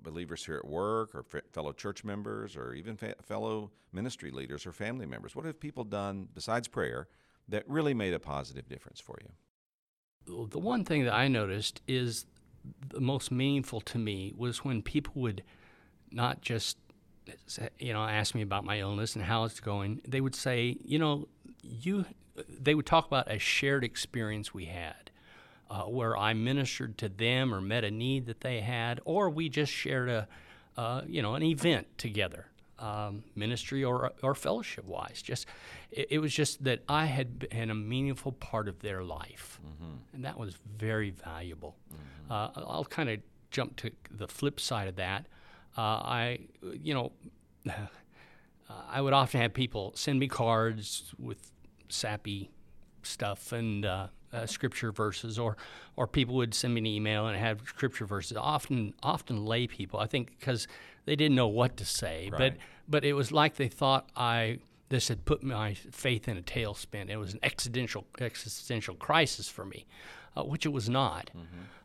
believers 0.02 0.44
here 0.44 0.56
at 0.56 0.66
work, 0.66 1.14
or 1.14 1.24
f- 1.32 1.42
fellow 1.52 1.70
church 1.72 2.02
members, 2.02 2.56
or 2.56 2.74
even 2.74 2.96
fa- 2.96 3.14
fellow 3.22 3.70
ministry 3.92 4.32
leaders 4.32 4.66
or 4.66 4.72
family 4.72 5.06
members? 5.06 5.36
What 5.36 5.44
have 5.44 5.60
people 5.60 5.84
done 5.84 6.28
besides 6.34 6.66
prayer 6.66 7.06
that 7.48 7.62
really 7.68 7.94
made 7.94 8.12
a 8.14 8.18
positive 8.18 8.68
difference 8.68 8.98
for 9.00 9.16
you? 9.22 9.28
the 10.50 10.58
one 10.58 10.84
thing 10.84 11.04
that 11.04 11.12
I 11.12 11.28
noticed 11.28 11.82
is 11.86 12.24
the 12.88 13.00
most 13.00 13.30
meaningful 13.30 13.80
to 13.82 13.98
me 13.98 14.32
was 14.34 14.64
when 14.64 14.80
people 14.82 15.12
would 15.16 15.42
not 16.10 16.40
just 16.40 16.78
you 17.78 17.92
know 17.92 18.02
ask 18.04 18.34
me 18.34 18.42
about 18.42 18.64
my 18.64 18.80
illness 18.80 19.14
and 19.16 19.24
how 19.24 19.44
it's 19.44 19.60
going 19.60 20.00
they 20.06 20.20
would 20.20 20.34
say 20.34 20.76
you 20.84 20.98
know 20.98 21.26
you 21.62 22.04
they 22.48 22.74
would 22.74 22.86
talk 22.86 23.06
about 23.06 23.30
a 23.30 23.38
shared 23.38 23.84
experience 23.84 24.52
we 24.52 24.66
had 24.66 25.10
uh, 25.70 25.82
where 25.82 26.16
I 26.16 26.34
ministered 26.34 26.98
to 26.98 27.08
them 27.08 27.54
or 27.54 27.60
met 27.60 27.84
a 27.84 27.90
need 27.90 28.26
that 28.26 28.40
they 28.40 28.60
had 28.60 29.00
or 29.04 29.30
we 29.30 29.48
just 29.48 29.72
shared 29.72 30.08
a 30.08 30.28
uh, 30.76 31.02
you 31.06 31.22
know 31.22 31.34
an 31.34 31.42
event 31.42 31.86
together 31.98 32.46
um, 32.78 33.22
ministry 33.36 33.84
or, 33.84 34.12
or 34.22 34.34
fellowship 34.34 34.84
wise 34.84 35.22
just 35.22 35.46
it, 35.90 36.08
it 36.10 36.18
was 36.18 36.34
just 36.34 36.64
that 36.64 36.82
I 36.88 37.06
had 37.06 37.38
been 37.38 37.70
a 37.70 37.74
meaningful 37.74 38.32
part 38.32 38.68
of 38.68 38.80
their 38.80 39.02
life 39.04 39.60
and 40.12 40.24
that 40.24 40.38
was 40.38 40.56
very 40.78 41.10
valuable. 41.10 41.76
Uh, 42.30 42.48
I'll 42.56 42.84
kind 42.84 43.08
of 43.10 43.20
jump 43.50 43.76
to 43.76 43.90
the 44.10 44.26
flip 44.28 44.58
side 44.60 44.88
of 44.88 44.96
that. 44.96 45.26
Uh, 45.76 45.80
I, 45.80 46.38
you 46.82 46.94
know, 46.94 47.12
I 48.68 49.00
would 49.00 49.12
often 49.12 49.40
have 49.40 49.52
people 49.54 49.92
send 49.94 50.18
me 50.18 50.28
cards 50.28 51.14
with 51.18 51.50
sappy 51.88 52.50
stuff 53.02 53.52
and 53.52 53.84
uh, 53.84 54.06
uh, 54.32 54.46
scripture 54.46 54.90
verses, 54.90 55.38
or 55.38 55.56
or 55.96 56.06
people 56.06 56.34
would 56.36 56.54
send 56.54 56.74
me 56.74 56.80
an 56.80 56.86
email 56.86 57.26
and 57.26 57.38
have 57.38 57.60
scripture 57.66 58.06
verses. 58.06 58.36
Often, 58.36 58.94
often 59.02 59.44
lay 59.44 59.66
people, 59.66 60.00
I 60.00 60.06
think, 60.06 60.38
because 60.38 60.66
they 61.04 61.14
didn't 61.16 61.36
know 61.36 61.46
what 61.48 61.76
to 61.76 61.84
say, 61.84 62.28
but 62.30 62.40
Right. 62.40 62.56
but 62.88 63.04
it 63.04 63.12
was 63.12 63.30
like 63.32 63.56
they 63.56 63.68
thought 63.68 64.08
I 64.16 64.58
this 64.88 65.08
had 65.08 65.24
put 65.24 65.42
my 65.42 65.74
faith 65.74 66.28
in 66.28 66.36
a 66.36 66.42
tailspin. 66.42 67.10
It 67.10 67.16
was 67.16 67.32
an 67.34 67.40
existential 67.42 68.06
existential 68.20 68.94
crisis 68.94 69.48
for 69.48 69.64
me, 69.64 69.86
uh, 70.36 70.42
which 70.44 70.64
it 70.66 70.70
was 70.70 70.88
not. 70.88 71.30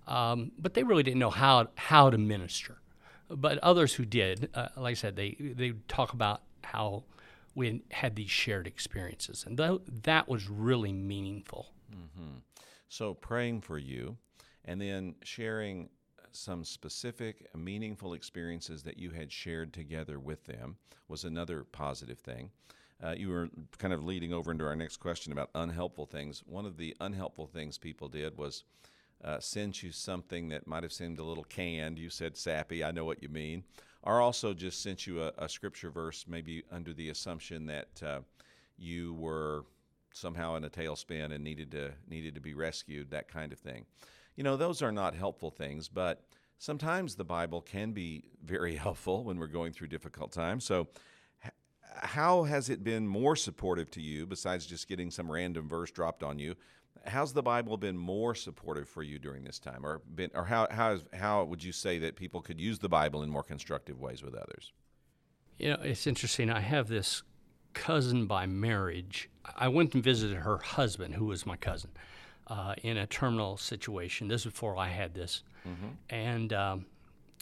Um, 0.08 0.52
but 0.58 0.74
they 0.74 0.84
really 0.84 1.04
didn't 1.04 1.20
know 1.20 1.30
how 1.30 1.68
how 1.76 2.10
to 2.10 2.18
minister. 2.18 2.78
But 3.30 3.58
others 3.60 3.94
who 3.94 4.06
did, 4.06 4.50
uh, 4.54 4.70
like 4.76 4.92
I 4.92 4.96
said, 4.96 5.16
they 5.16 5.36
they 5.40 5.74
talk 5.88 6.14
about 6.14 6.42
how 6.64 7.04
we 7.56 7.82
had 7.92 8.16
these 8.16 8.30
shared 8.30 8.68
experiences, 8.68 9.44
and 9.46 9.58
tho- 9.58 9.82
that 10.04 10.28
was 10.28 10.50
really 10.50 10.94
meaningful. 10.94 11.74
So, 12.88 13.14
praying 13.14 13.62
for 13.62 13.78
you 13.78 14.18
and 14.66 14.82
then 14.82 15.16
sharing 15.24 15.90
some 16.32 16.64
specific, 16.64 17.48
meaningful 17.56 18.14
experiences 18.14 18.84
that 18.84 18.98
you 18.98 19.12
had 19.12 19.32
shared 19.32 19.74
together 19.74 20.20
with 20.20 20.46
them 20.46 20.78
was 21.08 21.24
another 21.24 21.64
positive 21.64 22.20
thing. 22.20 22.52
Uh, 23.02 23.12
you 23.12 23.30
were 23.30 23.50
kind 23.78 23.94
of 23.94 24.04
leading 24.04 24.34
over 24.34 24.52
into 24.52 24.66
our 24.66 24.76
next 24.76 24.98
question 24.98 25.32
about 25.32 25.50
unhelpful 25.56 26.06
things. 26.06 26.44
One 26.46 26.66
of 26.66 26.78
the 26.78 26.96
unhelpful 27.00 27.48
things 27.48 27.78
people 27.78 28.10
did 28.10 28.38
was 28.38 28.64
uh, 29.24 29.40
send 29.40 29.82
you 29.82 29.92
something 29.92 30.50
that 30.50 30.68
might 30.68 30.84
have 30.84 30.94
seemed 30.94 31.20
a 31.20 31.24
little 31.24 31.44
canned. 31.44 32.00
You 32.00 32.10
said 32.10 32.38
sappy, 32.38 32.84
I 32.84 32.92
know 32.92 33.06
what 33.06 33.22
you 33.22 33.30
mean. 33.30 33.64
Or 34.04 34.22
also 34.22 34.54
just 34.54 34.82
sent 34.82 35.06
you 35.06 35.24
a, 35.24 35.34
a 35.38 35.50
scripture 35.50 35.90
verse, 35.90 36.26
maybe 36.28 36.64
under 36.72 36.94
the 36.94 37.10
assumption 37.10 37.66
that 37.66 38.04
uh, 38.04 38.20
you 38.78 39.14
were 39.16 39.66
somehow 40.14 40.56
in 40.56 40.64
a 40.64 40.70
tailspin 40.70 41.34
and 41.34 41.44
needed 41.44 41.72
to 41.72 41.92
needed 42.10 42.36
to 42.36 42.42
be 42.42 42.54
rescued, 42.54 43.12
that 43.12 43.28
kind 43.28 43.52
of 43.52 43.60
thing. 43.60 43.86
You 44.36 44.44
know, 44.44 44.56
those 44.56 44.82
are 44.82 44.92
not 44.92 45.16
helpful 45.16 45.52
things, 45.52 45.90
but 45.90 46.24
sometimes 46.58 47.16
the 47.16 47.26
Bible 47.26 47.62
can 47.62 47.92
be 47.92 48.24
very 48.44 48.76
helpful 48.78 49.24
when 49.26 49.38
we're 49.38 49.48
going 49.48 49.74
through 49.74 49.88
difficult 49.88 50.32
times. 50.32 50.64
So 50.64 50.88
how 52.02 52.44
has 52.44 52.70
it 52.70 52.84
been 52.84 53.08
more 53.08 53.36
supportive 53.36 53.90
to 53.92 54.02
you 54.02 54.26
besides 54.26 54.66
just 54.66 54.88
getting 54.88 55.12
some 55.12 55.32
random 55.32 55.68
verse 55.68 55.92
dropped 55.92 56.24
on 56.24 56.40
you? 56.40 56.56
How's 57.06 57.34
the 57.34 57.42
Bible 57.42 57.78
been 57.78 57.98
more 57.98 58.36
supportive 58.36 58.88
for 58.88 59.04
you 59.04 59.20
during 59.20 59.44
this 59.44 59.58
time, 59.58 59.86
or 59.86 60.02
been, 60.14 60.32
or 60.34 60.46
how 60.46 60.68
how 60.70 60.92
is, 60.92 61.02
how 61.14 61.44
would 61.46 61.64
you 61.64 61.72
say 61.72 61.98
that 62.00 62.16
people 62.16 62.42
could 62.42 62.60
use 62.60 62.80
the 62.80 62.90
Bible 62.90 63.24
in 63.24 63.30
more 63.30 63.44
constructive 63.44 64.00
ways 64.00 64.22
with 64.22 64.36
others? 64.36 64.74
You 65.58 65.72
know, 65.72 65.80
it's 65.82 66.08
interesting. 66.08 66.50
I 66.50 66.60
have 66.60 66.88
this 66.88 67.24
cousin 67.74 68.26
by 68.28 68.46
marriage. 68.46 69.30
I 69.56 69.68
went 69.68 69.94
and 69.94 70.04
visited 70.04 70.38
her 70.38 70.58
husband, 70.58 71.16
who 71.16 71.26
was 71.26 71.46
my 71.46 71.58
cousin, 71.58 71.92
uh, 72.48 72.76
in 72.84 72.98
a 72.98 73.08
terminal 73.08 73.58
situation. 73.58 74.28
This 74.28 74.46
was 74.46 74.54
before 74.54 74.78
I 74.78 74.88
had 74.88 75.14
this. 75.14 75.44
And 76.10 76.54
um, 76.54 76.86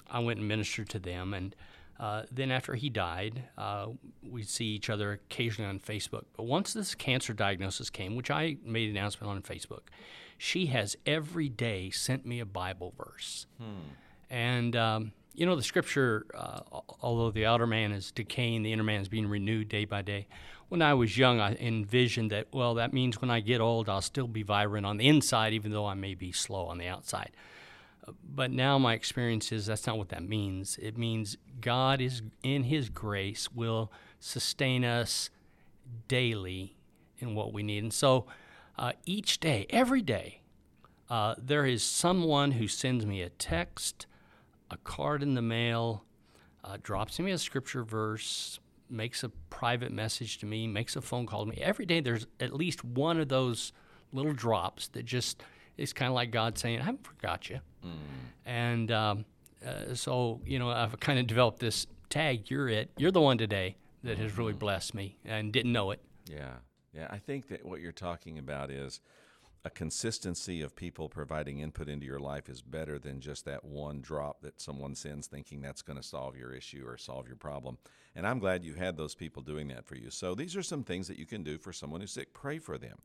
I 0.10 0.19
went 0.19 0.39
and 0.39 0.47
ministered 0.47 0.89
to 0.89 0.99
them. 0.99 1.33
And 1.33 1.55
uh, 1.99 2.23
then 2.31 2.51
after 2.51 2.75
he 2.75 2.89
died, 2.89 3.43
uh, 3.57 3.88
we'd 4.23 4.49
see 4.49 4.65
each 4.65 4.89
other 4.89 5.13
occasionally 5.13 5.69
on 5.69 5.79
Facebook. 5.79 6.25
But 6.36 6.45
once 6.45 6.73
this 6.73 6.93
cancer 6.93 7.33
diagnosis 7.33 7.89
came, 7.89 8.15
which 8.15 8.29
I 8.29 8.57
made 8.63 8.89
an 8.89 8.97
announcement 8.97 9.31
on 9.31 9.41
Facebook, 9.41 9.88
she 10.38 10.67
has 10.67 10.95
every 11.05 11.49
day 11.49 11.89
sent 11.89 12.25
me 12.25 12.39
a 12.39 12.45
Bible 12.45 12.93
verse. 12.97 13.47
And, 14.29 14.75
um, 14.75 15.12
you 15.33 15.45
know, 15.45 15.55
the 15.55 15.63
scripture, 15.63 16.25
uh, 16.36 16.62
although 17.01 17.31
the 17.31 17.45
outer 17.45 17.67
man 17.67 17.91
is 17.91 18.12
decaying, 18.12 18.63
the 18.63 18.73
inner 18.73 18.83
man 18.83 19.01
is 19.01 19.07
being 19.07 19.27
renewed 19.27 19.69
day 19.69 19.86
by 19.86 20.01
day. 20.01 20.27
When 20.69 20.81
I 20.81 20.93
was 20.95 21.17
young, 21.17 21.39
I 21.39 21.55
envisioned 21.55 22.31
that, 22.31 22.47
well, 22.51 22.73
that 22.75 22.91
means 22.91 23.21
when 23.21 23.31
I 23.31 23.39
get 23.39 23.62
old, 23.62 23.88
I'll 23.88 24.01
still 24.01 24.27
be 24.27 24.43
vibrant 24.43 24.86
on 24.86 24.97
the 24.97 25.07
inside, 25.07 25.53
even 25.53 25.71
though 25.71 25.86
I 25.86 25.93
may 25.93 26.13
be 26.13 26.31
slow 26.31 26.65
on 26.65 26.77
the 26.77 26.88
outside. 26.88 27.31
But 28.23 28.51
now 28.51 28.77
my 28.77 28.93
experience 28.93 29.51
is 29.51 29.65
that's 29.65 29.87
not 29.87 29.97
what 29.97 30.09
that 30.09 30.23
means. 30.23 30.77
It 30.81 30.97
means 30.97 31.37
God 31.59 32.01
is, 32.01 32.21
in 32.43 32.63
His 32.63 32.89
grace, 32.89 33.51
will 33.51 33.91
sustain 34.19 34.85
us 34.85 35.29
daily 36.07 36.75
in 37.19 37.35
what 37.35 37.53
we 37.53 37.63
need. 37.63 37.83
And 37.83 37.93
so 37.93 38.25
uh, 38.77 38.93
each 39.05 39.39
day, 39.39 39.65
every 39.69 40.01
day, 40.01 40.41
uh, 41.09 41.35
there 41.37 41.65
is 41.65 41.83
someone 41.83 42.51
who 42.51 42.67
sends 42.67 43.05
me 43.05 43.21
a 43.21 43.29
text, 43.29 44.05
a 44.69 44.77
card 44.77 45.23
in 45.23 45.33
the 45.33 45.41
mail, 45.41 46.03
uh, 46.63 46.77
drops 46.81 47.19
me 47.19 47.31
a 47.31 47.37
scripture 47.37 47.83
verse, 47.83 48.59
makes 48.89 49.23
a 49.23 49.29
private 49.49 49.91
message 49.91 50.37
to 50.39 50.45
me, 50.45 50.67
makes 50.67 50.95
a 50.95 51.01
phone 51.01 51.25
call 51.25 51.45
to 51.45 51.51
me. 51.51 51.57
Every 51.61 51.85
day 51.85 51.99
there's 52.01 52.27
at 52.39 52.53
least 52.53 52.83
one 52.83 53.19
of 53.19 53.29
those 53.29 53.71
little 54.11 54.33
drops 54.33 54.87
that 54.89 55.05
just 55.05 55.43
is 55.77 55.93
kind 55.93 56.09
of 56.09 56.15
like 56.15 56.31
God 56.31 56.57
saying, 56.57 56.79
I 56.79 56.83
haven't 56.83 57.05
forgot 57.05 57.49
you. 57.49 57.59
And 58.45 58.91
um, 58.91 59.25
uh, 59.65 59.93
so, 59.93 60.41
you 60.45 60.59
know, 60.59 60.69
I've 60.69 60.99
kind 60.99 61.19
of 61.19 61.27
developed 61.27 61.59
this 61.59 61.87
tag, 62.09 62.49
you're 62.49 62.69
it, 62.69 62.89
you're 62.97 63.11
the 63.11 63.21
one 63.21 63.37
today 63.37 63.75
that 64.03 64.17
has 64.17 64.37
really 64.37 64.53
blessed 64.53 64.93
me 64.93 65.17
and 65.25 65.51
didn't 65.51 65.73
know 65.73 65.91
it. 65.91 66.01
Yeah. 66.29 66.55
Yeah. 66.93 67.07
I 67.09 67.17
think 67.17 67.47
that 67.49 67.65
what 67.65 67.81
you're 67.81 67.91
talking 67.91 68.39
about 68.39 68.71
is 68.71 69.01
a 69.65 69.69
consistency 69.69 70.61
of 70.61 70.75
people 70.75 71.09
providing 71.09 71.59
input 71.59 71.89
into 71.89 72.05
your 72.05 72.19
life 72.19 72.47
is 72.47 72.61
better 72.61 72.97
than 72.97 73.19
just 73.19 73.43
that 73.45 73.65
one 73.65 73.99
drop 73.99 74.41
that 74.41 74.61
someone 74.61 74.95
sends 74.95 75.27
thinking 75.27 75.61
that's 75.61 75.81
going 75.81 75.97
to 75.97 76.03
solve 76.03 76.37
your 76.37 76.53
issue 76.53 76.85
or 76.87 76.97
solve 76.97 77.27
your 77.27 77.35
problem. 77.35 77.77
And 78.15 78.25
I'm 78.25 78.39
glad 78.39 78.63
you 78.63 78.75
had 78.75 78.95
those 78.95 79.13
people 79.13 79.41
doing 79.41 79.67
that 79.67 79.85
for 79.85 79.95
you. 79.95 80.09
So 80.09 80.35
these 80.35 80.55
are 80.55 80.63
some 80.63 80.83
things 80.83 81.07
that 81.09 81.19
you 81.19 81.25
can 81.25 81.43
do 81.43 81.57
for 81.57 81.73
someone 81.73 81.99
who's 81.99 82.13
sick. 82.13 82.33
Pray 82.33 82.59
for 82.59 82.77
them. 82.77 82.97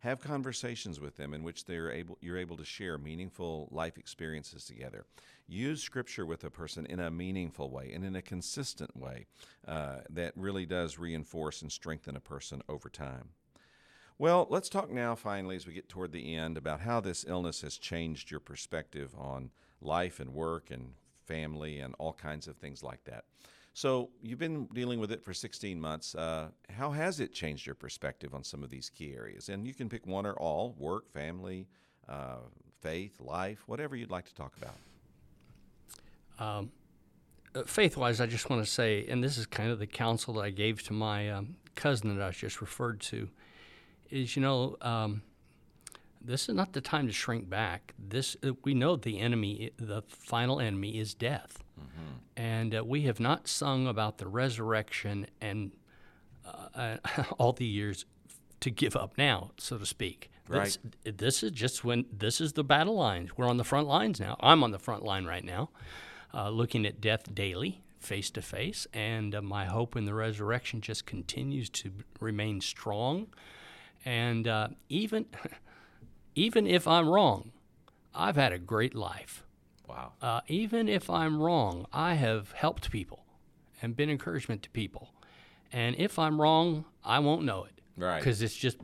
Have 0.00 0.20
conversations 0.20 1.00
with 1.00 1.16
them 1.16 1.32
in 1.32 1.42
which 1.42 1.64
they're 1.64 1.90
able 1.90 2.18
you're 2.20 2.36
able 2.36 2.58
to 2.58 2.64
share 2.64 2.98
meaningful 2.98 3.68
life 3.70 3.96
experiences 3.96 4.66
together. 4.66 5.06
Use 5.46 5.82
scripture 5.82 6.26
with 6.26 6.44
a 6.44 6.50
person 6.50 6.84
in 6.86 7.00
a 7.00 7.10
meaningful 7.10 7.70
way 7.70 7.90
and 7.92 8.04
in 8.04 8.14
a 8.14 8.22
consistent 8.22 8.94
way 8.96 9.26
uh, 9.66 9.98
that 10.10 10.32
really 10.36 10.66
does 10.66 10.98
reinforce 10.98 11.62
and 11.62 11.72
strengthen 11.72 12.16
a 12.16 12.20
person 12.20 12.62
over 12.68 12.90
time. 12.90 13.30
Well, 14.16 14.46
let's 14.48 14.68
talk 14.68 14.90
now, 14.90 15.16
finally, 15.16 15.56
as 15.56 15.66
we 15.66 15.72
get 15.72 15.88
toward 15.88 16.12
the 16.12 16.36
end, 16.36 16.56
about 16.56 16.82
how 16.82 17.00
this 17.00 17.24
illness 17.26 17.62
has 17.62 17.76
changed 17.76 18.30
your 18.30 18.38
perspective 18.38 19.12
on 19.18 19.50
life 19.80 20.20
and 20.20 20.32
work 20.32 20.70
and 20.70 20.92
family 21.26 21.80
and 21.80 21.94
all 21.98 22.12
kinds 22.12 22.46
of 22.46 22.56
things 22.56 22.82
like 22.82 23.02
that. 23.04 23.24
So, 23.76 24.10
you've 24.22 24.38
been 24.38 24.66
dealing 24.72 25.00
with 25.00 25.10
it 25.10 25.22
for 25.24 25.34
16 25.34 25.80
months. 25.80 26.14
Uh, 26.14 26.50
how 26.70 26.92
has 26.92 27.18
it 27.18 27.32
changed 27.32 27.66
your 27.66 27.74
perspective 27.74 28.32
on 28.32 28.44
some 28.44 28.62
of 28.62 28.70
these 28.70 28.88
key 28.88 29.14
areas? 29.14 29.48
And 29.48 29.66
you 29.66 29.74
can 29.74 29.88
pick 29.88 30.06
one 30.06 30.26
or 30.26 30.34
all 30.34 30.76
work, 30.78 31.10
family, 31.12 31.66
uh, 32.08 32.36
faith, 32.80 33.20
life, 33.20 33.64
whatever 33.66 33.96
you'd 33.96 34.12
like 34.12 34.26
to 34.26 34.34
talk 34.34 34.54
about. 34.56 34.76
Um, 36.38 36.70
uh, 37.54 37.64
faith 37.64 37.96
wise, 37.96 38.20
I 38.20 38.26
just 38.26 38.48
want 38.48 38.64
to 38.64 38.70
say, 38.70 39.06
and 39.08 39.22
this 39.22 39.38
is 39.38 39.46
kind 39.46 39.70
of 39.70 39.78
the 39.78 39.86
counsel 39.86 40.34
that 40.34 40.42
I 40.42 40.50
gave 40.50 40.82
to 40.84 40.92
my 40.92 41.30
um, 41.30 41.56
cousin 41.74 42.16
that 42.16 42.24
I 42.24 42.30
just 42.30 42.60
referred 42.60 43.00
to 43.02 43.28
is 44.10 44.36
you 44.36 44.42
know 44.42 44.76
um, 44.80 45.22
this 46.20 46.48
is 46.48 46.54
not 46.54 46.72
the 46.72 46.80
time 46.80 47.06
to 47.06 47.12
shrink 47.12 47.48
back. 47.48 47.94
This 47.98 48.36
uh, 48.44 48.52
we 48.62 48.74
know 48.74 48.96
the 48.96 49.18
enemy, 49.18 49.72
the 49.78 50.02
final 50.08 50.60
enemy, 50.60 50.98
is 50.98 51.14
death, 51.14 51.63
mm-hmm. 51.78 52.16
and 52.36 52.74
uh, 52.74 52.84
we 52.84 53.02
have 53.02 53.20
not 53.20 53.48
sung 53.48 53.86
about 53.86 54.18
the 54.18 54.26
resurrection 54.26 55.26
and 55.40 55.72
uh, 56.74 56.96
all 57.38 57.52
the 57.52 57.64
years 57.64 58.04
to 58.60 58.70
give 58.70 58.96
up 58.96 59.16
now, 59.18 59.50
so 59.58 59.78
to 59.78 59.86
speak. 59.86 60.30
Right. 60.48 60.78
This, 61.04 61.14
this, 61.16 61.42
is 61.42 61.52
just 61.52 61.84
when 61.84 62.04
this 62.12 62.40
is 62.40 62.52
the 62.52 62.64
battle 62.64 62.96
lines. 62.96 63.36
We're 63.36 63.48
on 63.48 63.56
the 63.56 63.64
front 63.64 63.86
lines 63.86 64.20
now. 64.20 64.36
I'm 64.40 64.62
on 64.62 64.72
the 64.72 64.78
front 64.78 65.02
line 65.02 65.24
right 65.24 65.44
now, 65.44 65.70
uh, 66.34 66.50
looking 66.50 66.84
at 66.84 67.00
death 67.00 67.34
daily, 67.34 67.82
face 67.98 68.30
to 68.32 68.42
face, 68.42 68.86
and 68.92 69.34
uh, 69.34 69.40
my 69.40 69.64
hope 69.64 69.96
in 69.96 70.04
the 70.04 70.12
resurrection 70.12 70.82
just 70.82 71.06
continues 71.06 71.70
to 71.70 71.92
remain 72.20 72.60
strong. 72.60 73.28
And 74.04 74.46
uh, 74.46 74.68
even 74.90 75.26
even 76.34 76.66
if 76.66 76.86
I'm 76.86 77.08
wrong, 77.08 77.52
I've 78.14 78.36
had 78.36 78.52
a 78.52 78.58
great 78.58 78.94
life. 78.94 79.44
Wow. 79.88 80.12
Uh, 80.20 80.40
even 80.48 80.88
if 80.88 81.10
I'm 81.10 81.40
wrong, 81.40 81.86
I 81.92 82.14
have 82.14 82.52
helped 82.52 82.90
people 82.90 83.24
and 83.82 83.96
been 83.96 84.10
encouragement 84.10 84.62
to 84.62 84.70
people. 84.70 85.12
And 85.72 85.96
if 85.98 86.18
I'm 86.18 86.40
wrong, 86.40 86.84
I 87.04 87.18
won't 87.18 87.44
know 87.44 87.64
it. 87.64 87.80
Right. 87.96 88.18
Because 88.18 88.42
it's 88.42 88.56
just 88.56 88.78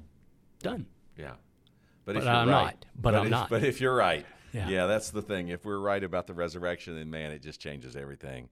done. 0.63 0.87
Yeah. 1.17 1.35
But, 2.05 2.17
if 2.17 2.25
but 2.25 2.31
I'm 2.31 2.49
right, 2.49 2.65
not. 2.65 2.87
But, 2.95 3.13
but 3.13 3.15
I'm 3.15 3.27
if, 3.27 3.31
not. 3.31 3.49
But 3.51 3.65
if 3.65 3.81
you're 3.81 3.95
right, 3.95 4.27
yeah. 4.53 4.69
yeah, 4.69 4.87
that's 4.87 5.11
the 5.11 5.23
thing. 5.23 5.49
If 5.49 5.65
we're 5.65 5.79
right 5.79 6.03
about 6.03 6.27
the 6.27 6.35
resurrection, 6.35 6.97
then 6.97 7.11
man, 7.11 7.31
it 7.31 7.43
just 7.43 7.61
changes 7.61 7.97
everything. 7.97 8.49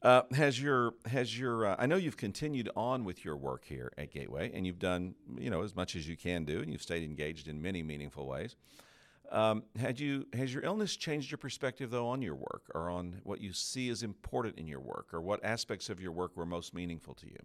Uh, 0.00 0.22
has 0.32 0.60
your 0.62 0.94
has 1.06 1.36
your 1.36 1.66
uh, 1.66 1.76
I 1.76 1.86
know 1.86 1.96
you've 1.96 2.16
continued 2.16 2.70
on 2.76 3.04
with 3.04 3.24
your 3.24 3.36
work 3.36 3.64
here 3.64 3.92
at 3.98 4.12
Gateway, 4.12 4.50
and 4.54 4.64
you've 4.64 4.78
done 4.78 5.16
you 5.36 5.50
know 5.50 5.62
as 5.62 5.74
much 5.74 5.96
as 5.96 6.08
you 6.08 6.16
can 6.16 6.44
do, 6.44 6.60
and 6.60 6.72
you've 6.72 6.82
stayed 6.82 7.02
engaged 7.02 7.48
in 7.48 7.60
many 7.60 7.82
meaningful 7.82 8.26
ways. 8.26 8.54
Um, 9.30 9.64
had 9.78 10.00
you 10.00 10.26
has 10.32 10.54
your 10.54 10.62
illness 10.64 10.96
changed 10.96 11.30
your 11.30 11.38
perspective 11.38 11.90
though 11.90 12.08
on 12.08 12.22
your 12.22 12.34
work, 12.34 12.62
or 12.74 12.88
on 12.88 13.20
what 13.24 13.40
you 13.40 13.52
see 13.52 13.90
as 13.90 14.02
important 14.02 14.58
in 14.58 14.66
your 14.66 14.80
work, 14.80 15.12
or 15.12 15.20
what 15.20 15.44
aspects 15.44 15.90
of 15.90 16.00
your 16.00 16.12
work 16.12 16.36
were 16.36 16.46
most 16.46 16.74
meaningful 16.74 17.14
to 17.14 17.26
you? 17.26 17.38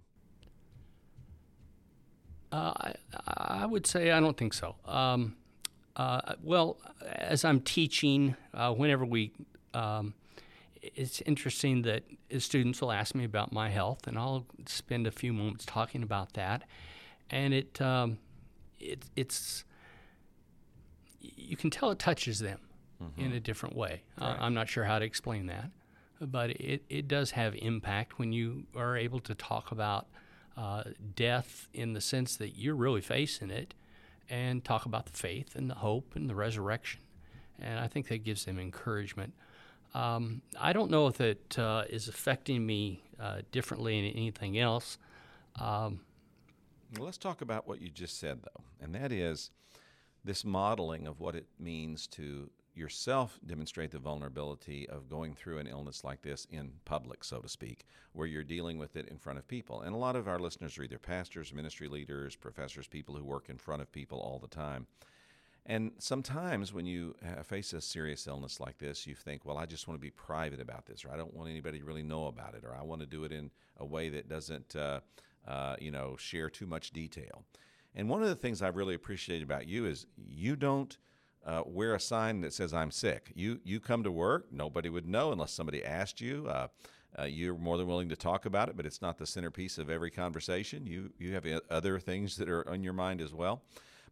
Uh, 2.52 2.74
I, 2.78 2.94
I 3.38 3.66
would 3.66 3.86
say 3.86 4.12
I 4.12 4.20
don't 4.20 4.38
think 4.38 4.54
so. 4.54 4.76
Um, 4.86 5.36
uh, 5.96 6.36
well, 6.42 6.78
as 7.06 7.44
I'm 7.44 7.60
teaching, 7.60 8.36
uh, 8.54 8.74
whenever 8.74 9.04
we 9.06 9.34
um, 9.74 10.14
it's 10.84 11.22
interesting 11.22 11.82
that 11.84 12.04
students 12.40 12.82
will 12.82 12.92
ask 12.92 13.16
me 13.16 13.24
about 13.24 13.54
my 13.54 13.70
health, 13.70 14.06
and 14.06 14.18
I'll 14.18 14.46
spend 14.66 15.08
a 15.08 15.12
few 15.12 15.32
moments 15.32 15.66
talking 15.66 16.04
about 16.04 16.34
that. 16.34 16.64
And 17.30 17.54
it, 17.54 17.82
um, 17.82 18.20
it 18.80 19.06
it's 19.16 19.64
you 21.24 21.58
can 21.58 21.70
tell 21.70 21.90
it 21.92 22.00
touches 22.00 22.40
them 22.40 22.60
mm-hmm. 23.02 23.22
in 23.22 23.32
a 23.32 23.40
different 23.40 23.76
way. 23.76 24.04
Right. 24.20 24.28
Uh, 24.28 24.38
I'm 24.40 24.54
not 24.54 24.70
sure 24.70 24.84
how 24.84 25.00
to 25.00 25.06
explain 25.06 25.48
that, 25.48 25.72
but 26.20 26.52
it, 26.52 26.84
it 26.90 27.08
does 27.08 27.32
have 27.32 27.56
impact 27.56 28.20
when 28.20 28.34
you 28.34 28.66
are 28.76 28.98
able 28.98 29.20
to 29.22 29.34
talk 29.34 29.72
about 29.72 30.08
uh, 30.58 30.84
death 31.16 31.68
in 31.74 31.94
the 31.94 32.02
sense 32.02 32.36
that 32.36 32.58
you're 32.58 32.76
really 32.76 33.02
facing 33.02 33.50
it, 33.50 33.74
and 34.30 34.64
talk 34.64 34.86
about 34.86 35.06
the 35.06 35.12
faith 35.12 35.56
and 35.56 35.70
the 35.70 35.76
hope 35.76 36.16
and 36.16 36.30
the 36.30 36.36
resurrection. 36.36 37.02
And 37.60 37.80
I 37.80 37.88
think 37.88 38.08
that 38.08 38.24
gives 38.24 38.46
them 38.46 38.60
encouragement. 38.60 39.34
Um, 39.94 40.42
I 40.60 40.74
don't 40.74 40.90
know 40.90 41.08
if 41.08 41.22
it 41.22 41.58
uh, 41.60 41.84
is 41.90 42.08
affecting 42.08 42.66
me 42.66 43.04
uh, 43.20 43.42
differently 43.52 44.02
than 44.02 44.12
anything 44.12 44.58
else. 44.58 44.98
Um, 45.60 46.00
well, 46.96 47.06
let's 47.06 47.18
talk 47.18 47.42
about 47.42 47.68
what 47.68 47.82
you 47.82 47.90
just 47.90 48.20
said, 48.20 48.40
though, 48.44 48.64
and 48.82 48.96
that 48.96 49.12
is 49.12 49.52
this 50.24 50.46
modeling 50.46 51.08
of 51.08 51.20
what 51.20 51.36
it 51.36 51.48
means 51.60 52.08
to 52.08 52.50
yourself 52.76 53.40
demonstrate 53.46 53.92
the 53.92 54.00
vulnerability 54.00 54.90
of 54.90 55.10
going 55.10 55.36
through 55.36 55.60
an 55.60 55.68
illness 55.68 56.04
like 56.04 56.22
this 56.22 56.48
in 56.50 56.72
public, 56.86 57.24
so 57.24 57.40
to 57.40 57.48
speak, 57.48 57.86
where 58.14 58.28
you're 58.28 58.44
dealing 58.44 58.78
with 58.78 58.96
it 58.96 59.08
in 59.10 59.18
front 59.18 59.38
of 59.38 59.48
people. 59.48 59.82
And 59.82 59.94
a 59.94 59.98
lot 59.98 60.16
of 60.16 60.28
our 60.28 60.40
listeners 60.40 60.78
are 60.78 60.84
either 60.84 60.98
pastors, 60.98 61.54
ministry 61.54 61.88
leaders, 61.88 62.36
professors, 62.36 62.88
people 62.88 63.16
who 63.16 63.24
work 63.24 63.50
in 63.50 63.58
front 63.58 63.82
of 63.82 63.92
people 63.92 64.20
all 64.20 64.40
the 64.40 64.48
time. 64.48 64.88
And 65.66 65.92
sometimes 65.98 66.74
when 66.74 66.86
you 66.86 67.16
face 67.44 67.72
a 67.72 67.80
serious 67.80 68.28
illness 68.28 68.60
like 68.60 68.80
this, 68.80 69.08
you 69.08 69.16
think, 69.16 69.46
well, 69.46 69.58
I 69.58 69.66
just 69.66 69.88
want 69.88 69.98
to 69.98 70.02
be 70.02 70.12
private 70.12 70.60
about 70.60 70.86
this, 70.86 71.06
or 71.06 71.12
I 71.12 71.16
don't 71.16 71.34
want 71.34 71.50
anybody 71.50 71.80
to 71.80 71.86
really 71.86 72.04
know 72.04 72.28
about 72.28 72.54
it, 72.56 72.66
or 72.66 72.76
I 72.76 72.82
want 72.82 73.02
to 73.02 73.08
do 73.08 73.24
it 73.24 73.32
in 73.32 73.50
a 73.78 73.86
way 73.86 74.10
that 74.10 74.28
doesn't, 74.28 74.76
uh, 74.76 75.00
uh, 75.48 75.76
you 75.80 75.92
know, 75.92 76.18
share 76.18 76.50
too 76.50 76.66
much 76.66 76.92
detail. 76.92 77.46
And 77.96 78.10
one 78.10 78.24
of 78.24 78.30
the 78.30 78.36
things 78.36 78.62
I've 78.62 78.76
really 78.76 78.96
appreciate 78.96 79.44
about 79.44 79.68
you 79.68 79.86
is 79.86 80.08
you 80.18 80.56
don't 80.56 80.98
uh, 81.46 81.64
wear 81.66 81.94
a 81.94 82.00
sign 82.00 82.42
that 82.42 82.54
says 82.54 82.74
"I'm 82.74 82.92
sick." 82.92 83.32
You 83.36 83.60
you 83.64 83.80
come 83.80 84.04
to 84.04 84.12
work, 84.12 84.48
nobody 84.52 84.90
would 84.90 85.08
know 85.08 85.32
unless 85.32 85.52
somebody 85.52 85.84
asked 85.84 86.22
you. 86.22 86.48
Uh, 86.48 86.68
uh, 87.18 87.24
you're 87.24 87.56
more 87.56 87.78
than 87.78 87.86
willing 87.86 88.10
to 88.10 88.16
talk 88.16 88.46
about 88.46 88.70
it, 88.70 88.76
but 88.76 88.88
it's 88.88 89.02
not 89.02 89.20
the 89.20 89.28
centerpiece 89.28 89.78
of 89.78 89.90
every 89.90 90.10
conversation. 90.10 90.88
You 90.88 91.12
you 91.20 91.34
have 91.34 91.46
other 91.70 92.00
things 92.00 92.38
that 92.38 92.50
are 92.50 92.68
on 92.68 92.84
your 92.84 92.94
mind 92.94 93.22
as 93.22 93.34
well. 93.34 93.62